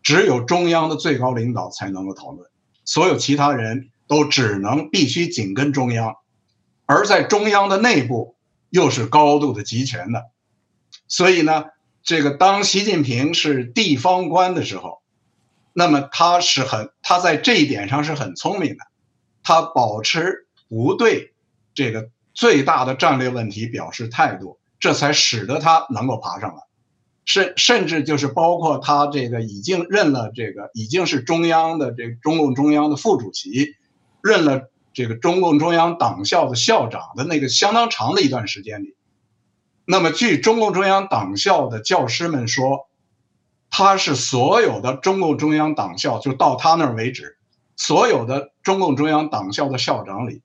[0.02, 2.48] 只有中央的最高领导才能够讨论，
[2.86, 6.16] 所有其他人都只能必须紧跟中央，
[6.86, 8.36] 而在中央的内部
[8.70, 10.22] 又是高度的集权的，
[11.09, 11.64] 所以呢，
[12.02, 15.02] 这个当习近平是地方官的时候，
[15.72, 18.78] 那么他是很他在这一点上是很聪明的，
[19.42, 21.34] 他保持不对
[21.74, 22.11] 这个。
[22.36, 26.62] 最大的战略问题表示态度，这才使得他能够爬上来，
[27.24, 33.76] 甚甚至就是包括他这个已经任了这个已经是中央的这个中共中央的副主席，
[34.25, 38.97] 任了这个中共中央党校的校长的那个相当长的一段时间里，
[39.85, 42.89] 那么据中共中央党校的教师们说，
[43.68, 47.37] 他是所有的中共中央党校就到他那儿为止，
[47.77, 50.41] 所有的中共中央党校的校长里。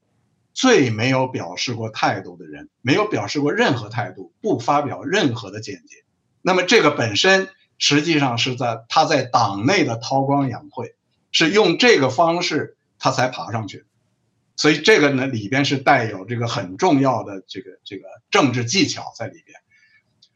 [0.52, 6.04] 最没有表示过态度的人，没有表示过任何态度，不发表任何的见解。
[6.42, 10.96] 那么这个本身实际上是在他在党内的韬光养晦，
[11.32, 13.86] 是用这个方式他才爬上去。
[14.56, 19.58] 所以这个呢里边是带有这个很重要的这个这个政治技巧在里边。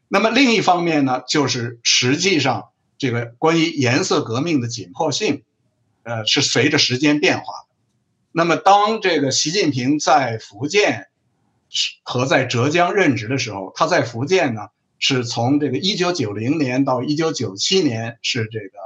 [0.08, 5.42] 那么另一方面呢，就是实际上这个关于颜色革命的紧迫性，
[6.04, 7.74] 呃，是随着时间变化的。
[8.30, 11.08] 那么，当这个习近平在福建
[12.02, 18.78] 和在浙江任职的时候，他在福建呢，是从这个一九九零年到一九九七年是这个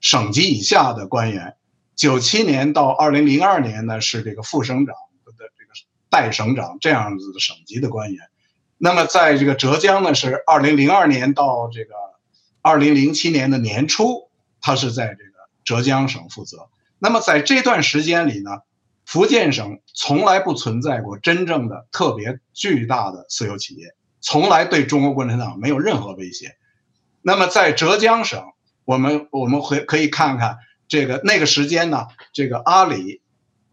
[0.00, 1.56] 省级以下的官员，
[1.94, 5.72] 九七年到二零零二年呢是这个副省长的这个
[6.08, 8.28] 代省长这样子的省级的官员。
[8.78, 11.94] 那么，在这个浙江呢，是二零零二年到这个
[12.62, 14.28] 二零零七年的年初，
[14.60, 15.32] 他是在这个
[15.64, 16.68] 浙江省负责。
[16.98, 18.62] 那么，在这段时间里呢，
[19.06, 26.56] 福建省从来不存在过真正的特别巨大的私有企业，从来对中国共产党没有任何威胁。
[27.20, 28.42] 那么在浙江省，
[28.84, 30.58] 我们我们会可以看看
[30.92, 33.22] 这个那个时间呢，这个阿里，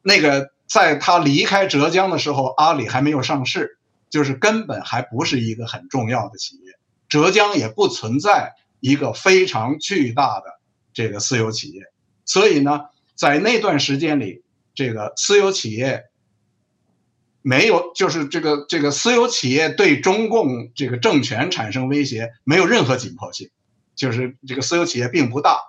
[0.02, 3.78] 那个在他离开浙江的时候，阿里还没有上市，
[4.10, 6.80] 就是根本还不是一个很重要的企业。
[7.10, 10.46] 浙江也不存在一个非常巨大的
[10.94, 11.82] 这个私有企业，
[12.24, 12.84] 所以呢，
[13.16, 14.44] 在那段时间里。
[14.76, 16.06] 这个私有企业
[17.42, 23.50] 没有，就是这个这个私有企业对中共这个政权产生威胁，没有任何紧迫性，
[23.94, 25.60] 就是这个私有企业并不大，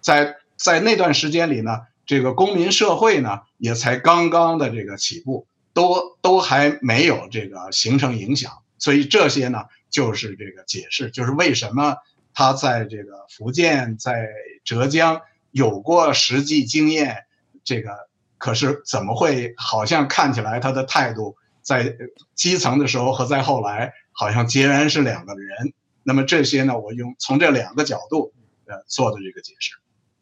[0.00, 11.96] 在在那段时间里呢，这个公民社会呢也才刚刚的这个起步，都都还没有这个形成影响，所以这些呢就是这个解释，就是为什么
[12.34, 14.28] 他在这个福建在
[14.64, 17.24] 浙江有过实际经验，
[17.64, 18.06] 这个。
[18.38, 21.96] 可是怎么会好像看起来他的态度在
[22.34, 25.72] 基层的时候和在后来好像截然是两个人？
[26.02, 28.34] 那么这些呢，我用从这两个角度
[28.66, 29.72] 呃做的这个解释。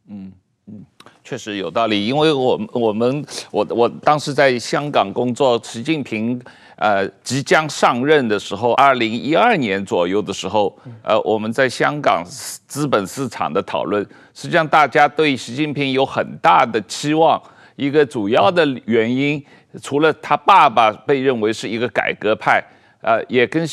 [0.08, 0.32] 嗯
[0.66, 0.84] 嗯，
[1.22, 6.40] 确实有道理，因为我我们我我当时在香港工作，习近平
[6.76, 12.24] 呃即将上任的时候，二零一二年左右的时候，呃我们在香港
[12.66, 14.02] 资本市场的讨论，
[14.32, 17.40] 实际上大家对习近平有很大的期望。
[17.76, 19.44] 一个主要的原因，
[19.82, 22.62] 除了他爸爸被认为是一个改革派，
[23.00, 23.66] 呃，也跟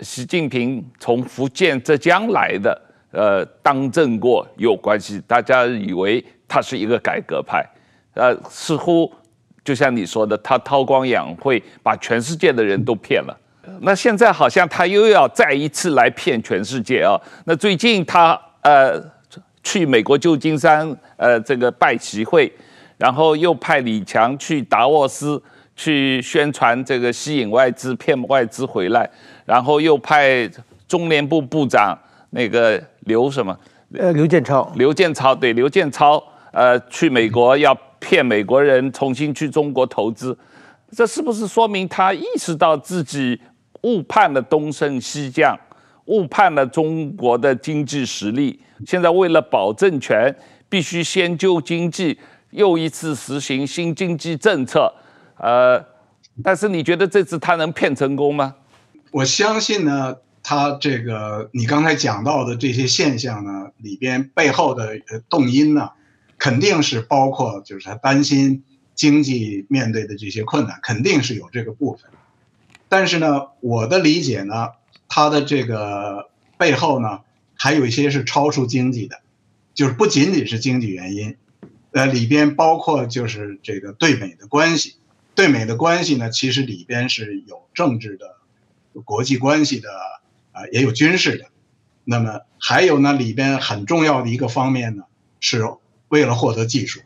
[0.00, 2.80] 习近平从福建、浙江来的，
[3.10, 5.22] 呃，当政过有关系。
[5.26, 7.64] 大家以为他是一个改革派，
[8.14, 9.12] 呃，似乎
[9.64, 13.36] 就像你说的，他韬光养晦，把全世界的人都骗了。
[13.80, 17.20] 那现在好像他又要再一次来骗全世界啊！
[17.44, 18.98] 那最近他呃
[19.62, 22.52] 去美国旧金山，呃，这个拜习会。
[22.96, 25.40] 然后又派李强去达沃斯
[25.76, 29.08] 去宣传这个吸引外资、骗外资回来，
[29.44, 30.50] 然后又派
[30.88, 31.96] 中联部部长
[32.30, 33.56] 那个刘什么？
[33.94, 34.72] 呃，刘建超。
[34.76, 36.22] 刘建超对，刘建超
[36.52, 40.36] 呃去美国要骗美国人重新去中国投资，
[40.92, 43.40] 这是不是说明他意识到自己
[43.82, 45.58] 误判了东升西降，
[46.06, 48.60] 误判了中国的经济实力？
[48.86, 50.34] 现在为了保政权，
[50.68, 52.18] 必须先救经济。
[52.52, 54.90] 又一次实行新经济政策，
[55.36, 55.78] 呃，
[56.42, 58.54] 但是你觉得这次他能骗成功吗？
[59.10, 60.16] 我相信呢，
[60.48, 65.90] 他这个你刚才讲到的这些现象呢，里边背后的动因呢，
[66.38, 72.10] 肯定是包括就是他担心经济面对的这些困难，肯定是有这个部分。
[72.88, 74.70] 但是呢，我的理解呢，
[75.06, 77.20] 他的这个背后呢，
[77.54, 79.20] 还有一些是超出经济的，
[79.74, 81.36] 就是不仅仅是经济原因。
[81.92, 84.94] 呃，里边包括就是这个对美的关系，
[85.34, 88.36] 对美的关系呢，其实里边是有政治的、
[89.04, 89.90] 国际关系的，
[90.72, 91.46] 也有军事的。
[92.04, 95.04] 那么还有呢，里边很重要的一个方面呢，
[95.40, 95.62] 是
[96.08, 97.00] 为了获得技术，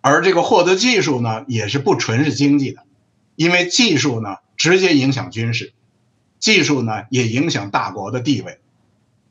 [0.00, 2.84] 而这个获得技术呢，也是不纯是经济的，
[3.36, 5.72] 因为技术呢直接影响军事，
[6.38, 8.58] 技术呢也影响大国的地位，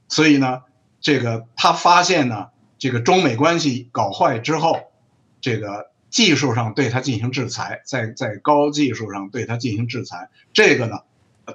[0.08, 0.62] 所以呢，
[1.02, 2.48] 这个他发现呢。
[2.80, 4.80] 这个中美关系搞坏之后，
[5.42, 11.00] 这个技术上对他进行制裁，在在高技术上对他进行制裁，这个呢，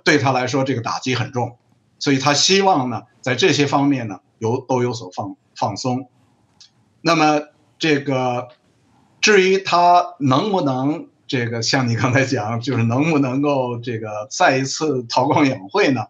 [0.03, 1.59] 对他来说这个打击很重，
[2.03, 6.09] 所以他希望呢，在这些方面呢，有都有所放放松。
[7.01, 7.43] 那么
[7.79, 8.49] 这个
[9.21, 16.07] 至于他能不能这个像你刚才讲，就是能不能够这个再一次韬光养晦呢？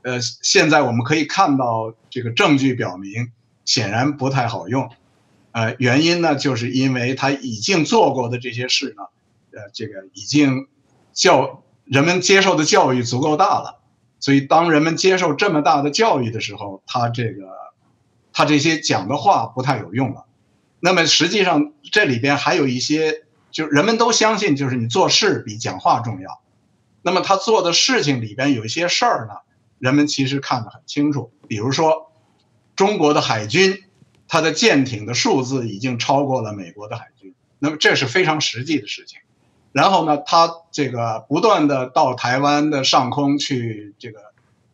[0.00, 3.30] 呃，现在我们可以看到这个证据表明。
[3.66, 4.88] 显然不太好用，
[5.50, 9.02] 呃，原因呢，就是因为他已经做过的这些事呢，
[9.50, 10.68] 呃，这个已经
[11.12, 13.80] 教人们接受的教育足够大了，
[14.26, 17.46] 所以当人们接受这么大的教育的时候，他这个
[18.32, 20.24] 他这些讲的话不太有用了。
[20.80, 23.22] 那么实际上这里边还有一些，
[23.52, 26.40] 就人们都相信，就是你做事比讲话重要。
[27.02, 29.34] 那么他做的事情里边有一些事儿呢，
[29.78, 32.10] 人们其实看得很清楚，比如说。
[32.74, 33.84] 中国的海军，
[34.28, 39.18] 它的舰艇的数字已经超过了美国的海军，那么这是非常实际的事情。
[39.76, 44.20] 然后呢，他这个不断的到台湾的上空去，这个，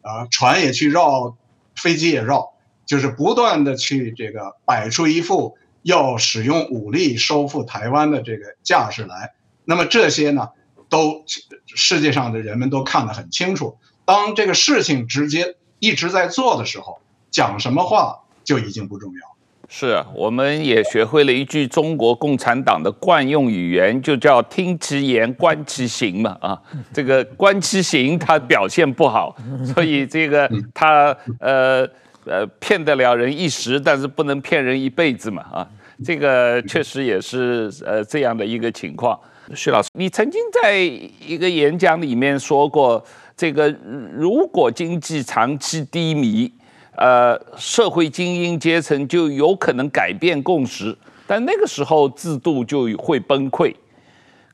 [0.02, 1.36] 呃，船也去绕，
[1.74, 2.52] 飞机也绕，
[2.86, 9.32] 就是不断的去这个摆出一副要使用武力收复台湾的这个架势来。
[9.64, 10.50] 那么这些呢，
[10.88, 11.24] 都
[11.66, 13.78] 世界上的人们都看得很清楚。
[14.04, 17.00] 当这个事情直接一直在做的时候。
[17.32, 19.31] 讲什么话就已经不重要。
[19.74, 26.36] 是啊，我们也学会了一句中国共产党的惯用语言，就叫“听其言，观其行”嘛。
[26.42, 26.60] 啊，
[26.92, 29.34] 这个观其行，他表现不好，
[29.74, 31.88] 所以这个他呃
[32.26, 35.42] 呃骗得了人一时，但是不能骗人一辈子嘛。
[35.50, 35.66] 啊，
[36.04, 39.18] 这个确实也是呃这样的一个情况。
[39.54, 43.02] 徐老师，你曾经在一个演讲里面说过，
[43.34, 43.74] 这个
[44.12, 46.52] 如果经济长期低迷。
[46.94, 53.74] 呃，社会精英阶层就有可能改变共识，但那个时候制度就会崩溃。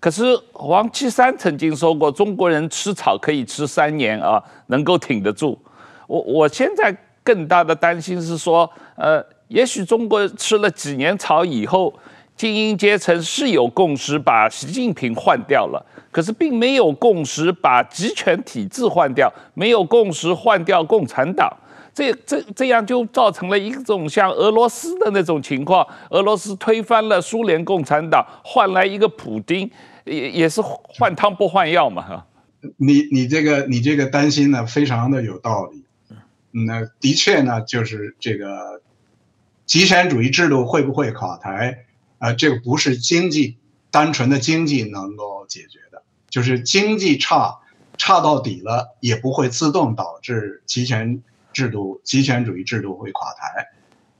[0.01, 5.59] 可是王岐山曾经说过，中国人吃草可以吃三年啊，能够挺得住。
[6.07, 11.93] 我我现在更大的担心是说，呃，也许中国吃了几年草以后，
[12.37, 21.53] 精英阶层是有共识把习近平换掉了，可是并没有共识把集权体制换掉，没有共识换掉共产党。
[21.99, 29.69] 这这这样就造成了一种像俄罗斯的那种情况，俄罗斯推翻了苏联共产党，换来一个普丁，
[30.05, 32.25] 也也是换汤不换药嘛哈。
[32.77, 35.83] 你你这个你这个担心呢，非常的有道理。
[36.53, 38.81] 那的确呢，就是这个
[39.67, 41.85] 极权主义制度会不会垮台
[42.19, 42.33] 啊？
[42.33, 43.57] 这个不是经济
[43.91, 47.59] 单纯的经济能够解决的，就是经济差
[47.97, 51.21] 差到底了，也不会自动导致极权。
[51.59, 53.67] 制度，极权主义制度会垮台，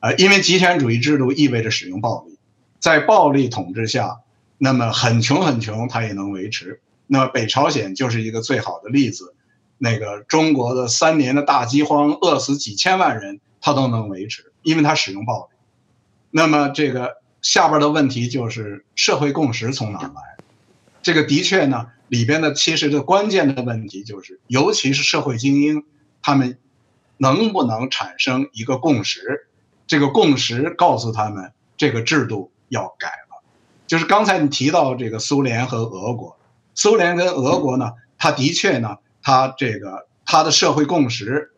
[0.01, 2.37] 呃，因为极权主义制度意味着使用暴力，
[2.81, 4.19] 在暴力统治下，
[4.59, 6.81] 那么很穷很穷，它也能维持。
[7.07, 9.37] 那么北朝鲜就是一个最好的例子，
[9.79, 15.57] 那个中国的三年的大饥荒，饿死几千万人，它都能维持，因为它使用暴力。
[16.33, 20.45] 那么这个下边的问题就是社会共识从哪来？
[21.03, 25.85] 这个的确呢，里边的其实的关键的问题就是，尤其是社会精英，
[26.21, 26.59] 他们。
[27.19, 29.49] 能不能产生一个共识？
[29.87, 33.43] 这个共识告诉他们，这个制度要改了。
[33.87, 36.39] 就是刚才你提到这个苏联和俄国，
[36.75, 41.53] 苏联跟俄国呢，他的确呢，他这个他的社会共识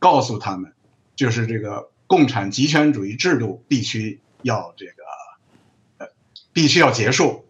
[0.00, 0.72] 告诉他们，
[1.14, 4.92] 就是这个共产极权主义制度必须要这个
[5.98, 6.08] 呃
[6.52, 7.44] 必须要结束。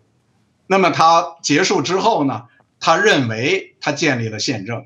[0.66, 2.44] 那么他结束之后呢，
[2.78, 4.84] 他认为他建立了宪政，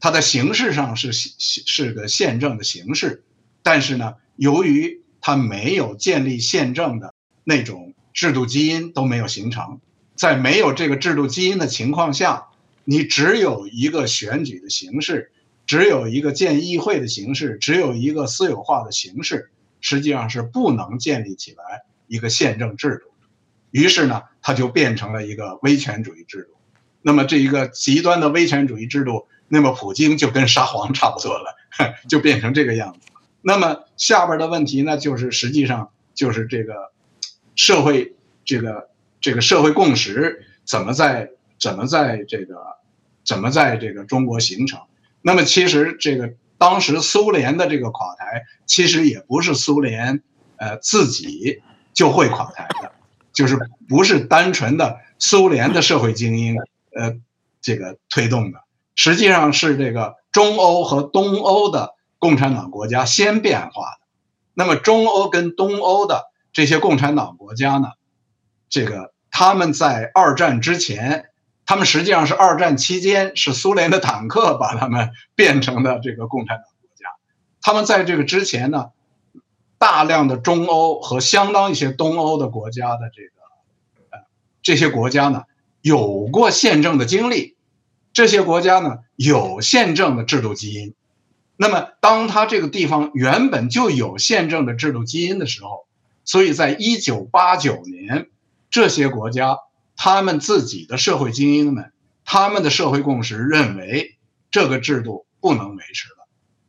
[0.00, 3.24] 它的形式上是是是个宪政的形式，
[3.62, 9.80] 但是呢，由于它没有建立宪政的那种制度基因都没有形成，
[10.14, 12.46] 在没有这个制度基因的情况下，
[12.84, 15.32] 你只有一个选举的形式，
[15.66, 23.10] 只有一个建议会的形式，只有一个私有化的形式，实际上是不能建立起来一个宪政制度。
[23.70, 26.56] 于是呢，它就变成了一个威权主义制度。
[27.02, 31.56] 那么这一个极端的威权主义制度，那么普京就跟沙皇差不多了，
[32.08, 33.00] 就变成这个样子。
[33.40, 36.92] 那么下边的问题呢，就是实际上就是这个
[37.54, 38.90] 社会这个
[39.20, 42.56] 这个社会共识怎么在怎么在这个
[43.24, 44.80] 怎么在这个中国形成？
[45.22, 50.22] 那么其实这个当时苏联的这个垮台，其实也不是苏联
[50.56, 52.92] 呃自己就会垮台的，
[53.32, 56.56] 就是不是单纯的苏联的社会精英
[56.94, 57.16] 呃
[57.60, 58.60] 这个推动的，
[58.98, 61.94] 实际上是这个中欧和东欧的。
[62.20, 64.00] 共产党国家先变化的，
[64.52, 67.90] 那么中欧跟东欧的这些共产党国家呢，
[68.68, 71.26] 这个他们在二战之前，
[71.64, 77.06] 他们实际上是二战期间是苏联的坦克把他们变成的这个共产党国家。
[77.62, 78.86] 他们在这个之前呢，
[79.78, 83.30] 大量的中欧和相当一些东欧的国家的这个
[84.10, 84.24] 呃
[84.60, 85.44] 这些国家呢，
[85.82, 87.54] 有过宪政的经历，
[88.18, 90.92] 这些国家呢有宪政的制度基因。
[91.56, 95.86] 那么，当他这个地方原本就有宪政的制度基因的时候，
[96.24, 98.28] 所以在一九八九年，
[98.70, 99.58] 这些国家
[99.94, 101.92] 他们自己的社会精英们，
[102.24, 104.18] 他们的社会共识认为
[104.50, 106.26] 这个制度不能维持了。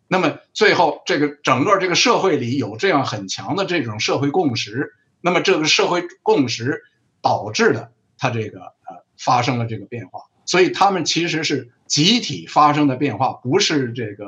[0.08, 6.84] 那么最后，这个整个这个社会里有这样很强的这种社会共识，那么这个社会共识
[7.24, 14.26] 导致的它这个呃发生了这个变化，所以他们其实是集体发生的变化，不是这个。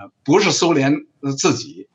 [0.00, 1.06] 呃，不是苏联
[1.36, 1.88] 自己，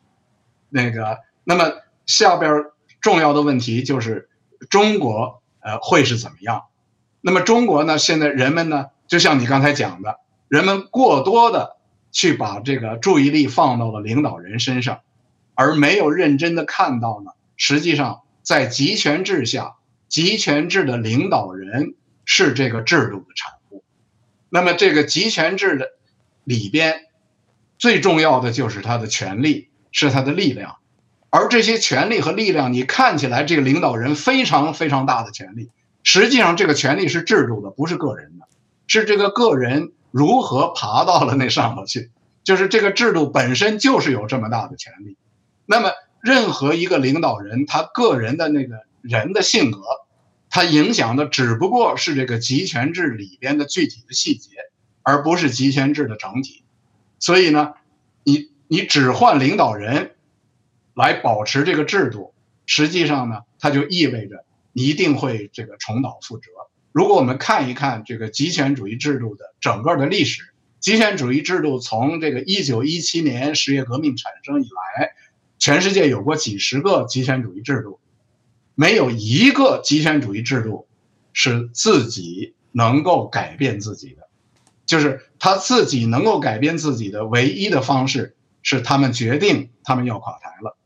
[0.68, 1.72] 那个，那么
[2.06, 2.66] 下边
[3.00, 4.28] 重要的问题就是
[4.70, 6.64] 中国，呃，会是怎么样？
[7.22, 7.98] 那么中国呢？
[7.98, 10.20] 现在人们呢，就像你刚才讲的，
[10.50, 11.78] 人们过多的
[12.12, 15.00] 去把这个注意力放到了领导人身上，
[15.56, 19.76] 而没有认真的看到呢，实际上在集权制下，
[20.10, 21.96] 集权制的领导人
[22.26, 23.84] 是这个制度的产物。
[24.50, 25.88] 那么这个集权制的
[26.44, 27.02] 里边。
[27.80, 30.78] 最重要的就是他的权力，是他的力量，
[31.30, 35.70] 而这些权力和力量，你看起来这个领导人非常非常大的权力，
[36.02, 38.48] 实际上这个权力是制度的，不是个人的，
[38.88, 42.10] 是这个个人如何爬到了那上头去，
[42.46, 45.18] 就是这个制度本身就是有这么大的权力。
[45.66, 49.80] 那么任何一个领导人，他个人的那个人的性格，
[50.56, 54.52] 它影响的只不过是这个集权制里边的具体的细节，
[55.02, 56.64] 而不是集权制的整体。
[57.18, 57.74] 所以呢，
[58.24, 60.12] 你你只换领导人，
[60.94, 62.36] 来保持这个制度，
[62.68, 66.52] 实际上呢，它就意味着一定会这个重蹈覆辙。
[66.92, 70.44] 如果我们看一看这个集权主义制度的整个的历史，
[70.80, 75.16] 集权主义制度从这个一九一七年十月革命产生以来，
[75.58, 78.00] 全世界有过几十个集权主义制度，
[78.76, 80.88] 没有一个极权主义制度
[81.32, 84.28] 是自己能够改变自己的。
[84.86, 90.78] 就是他自己能够改变自己的唯一的方式是他们决定他们要垮台了，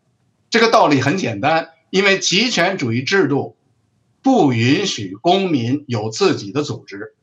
[0.50, 3.58] 这个道理很简单，因为极权主义制度
[4.22, 7.16] 不允许公民有自己的组织，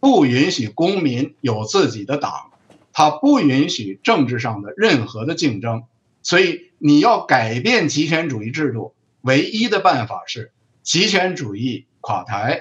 [0.00, 2.52] 不允许公民有自己的党，
[2.92, 5.84] 它不允许政治上的任何的竞争，
[6.22, 8.93] 所以你要改变极权主义制度，
[9.24, 10.52] 唯一的办法是
[10.82, 12.60] 极权主义垮台，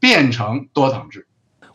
[0.00, 1.26] 变成多党制。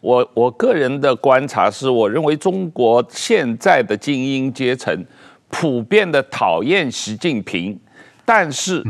[0.02, 5.06] 我我个人的观察是，我认为中国现在的精英阶层
[5.50, 7.80] 普遍的讨厌习近平，
[8.26, 8.84] 但是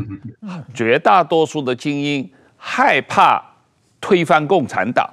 [0.74, 3.40] 绝大多数的精英害怕
[4.00, 5.08] 推翻共产党。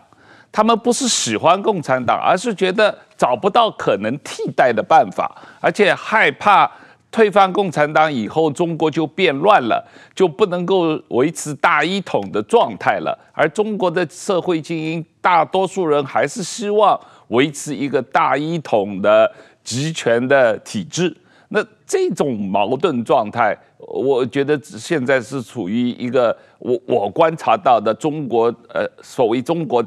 [0.51, 6.69] 他们不是喜欢共产党，而是觉得找不到可能替代的办法，而且害怕。
[7.14, 13.18] 推翻共产党以后，中国就变乱了，就不能够维持大一统的状态了。
[13.32, 19.32] 而中国的社会精英，大多数人还是希望维持一个大一统的
[19.64, 21.16] 集权的体制。
[21.49, 29.86] 那这种矛盾状态，我觉得现在是处于一个我我观察到的中国呃所谓中国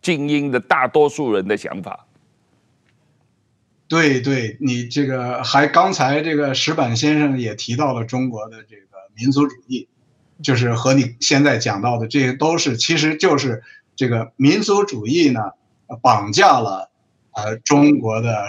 [0.00, 2.06] 精英的大多数人的想法。
[3.92, 9.86] 对对，你这个还刚才这个石板先生也提到了中国的这个民族主义，
[10.42, 13.62] 就是和你现在讲到的这些都是，其实就是
[13.94, 15.40] 这个民族主义呢，
[16.00, 16.90] 绑架了
[17.32, 18.42] 呃中国的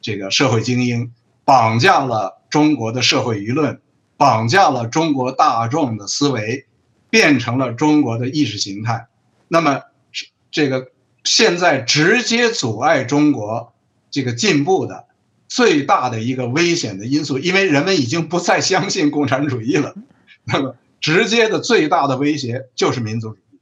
[0.00, 1.12] 这个社会精英，
[1.44, 3.82] 绑架了中国的社会舆论，
[4.16, 6.66] 绑架了中国大众的思维，
[7.10, 9.06] 变成了中国的意识形态。
[9.48, 9.82] 那么
[10.50, 10.92] 这个
[11.24, 13.74] 现在直接阻碍中国。
[14.10, 15.06] 这个进步的
[15.48, 19.94] 最大的一个危险的因素，因为人们已经不再相信共产主义了。
[20.44, 23.58] 那么，直接的最大的威胁就是民族主义，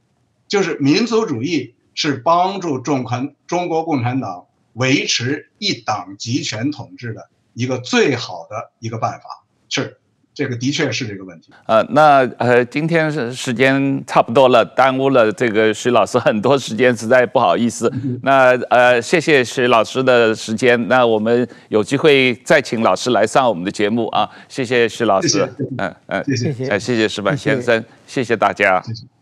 [0.49, 9.99] 就是民族主义是帮助中环中国共产党维持一党集权统治的一个最好的一个办法，是。
[10.37, 11.51] 这个的确是这个问题。
[11.65, 17.91] 呃，那呃，今天是时间差不多了，耽误了这个徐老师很多时间，实在不好意思。
[18.23, 20.77] 那呃，谢谢徐老师的时间。
[20.89, 24.29] 那我们有机会再请老师来上我们的节目啊。
[24.47, 25.49] 谢谢徐老师。
[25.79, 26.79] 嗯嗯，谢谢。
[26.79, 28.83] 谢谢石板先生，谢谢大家。
[28.83, 29.16] 谢谢。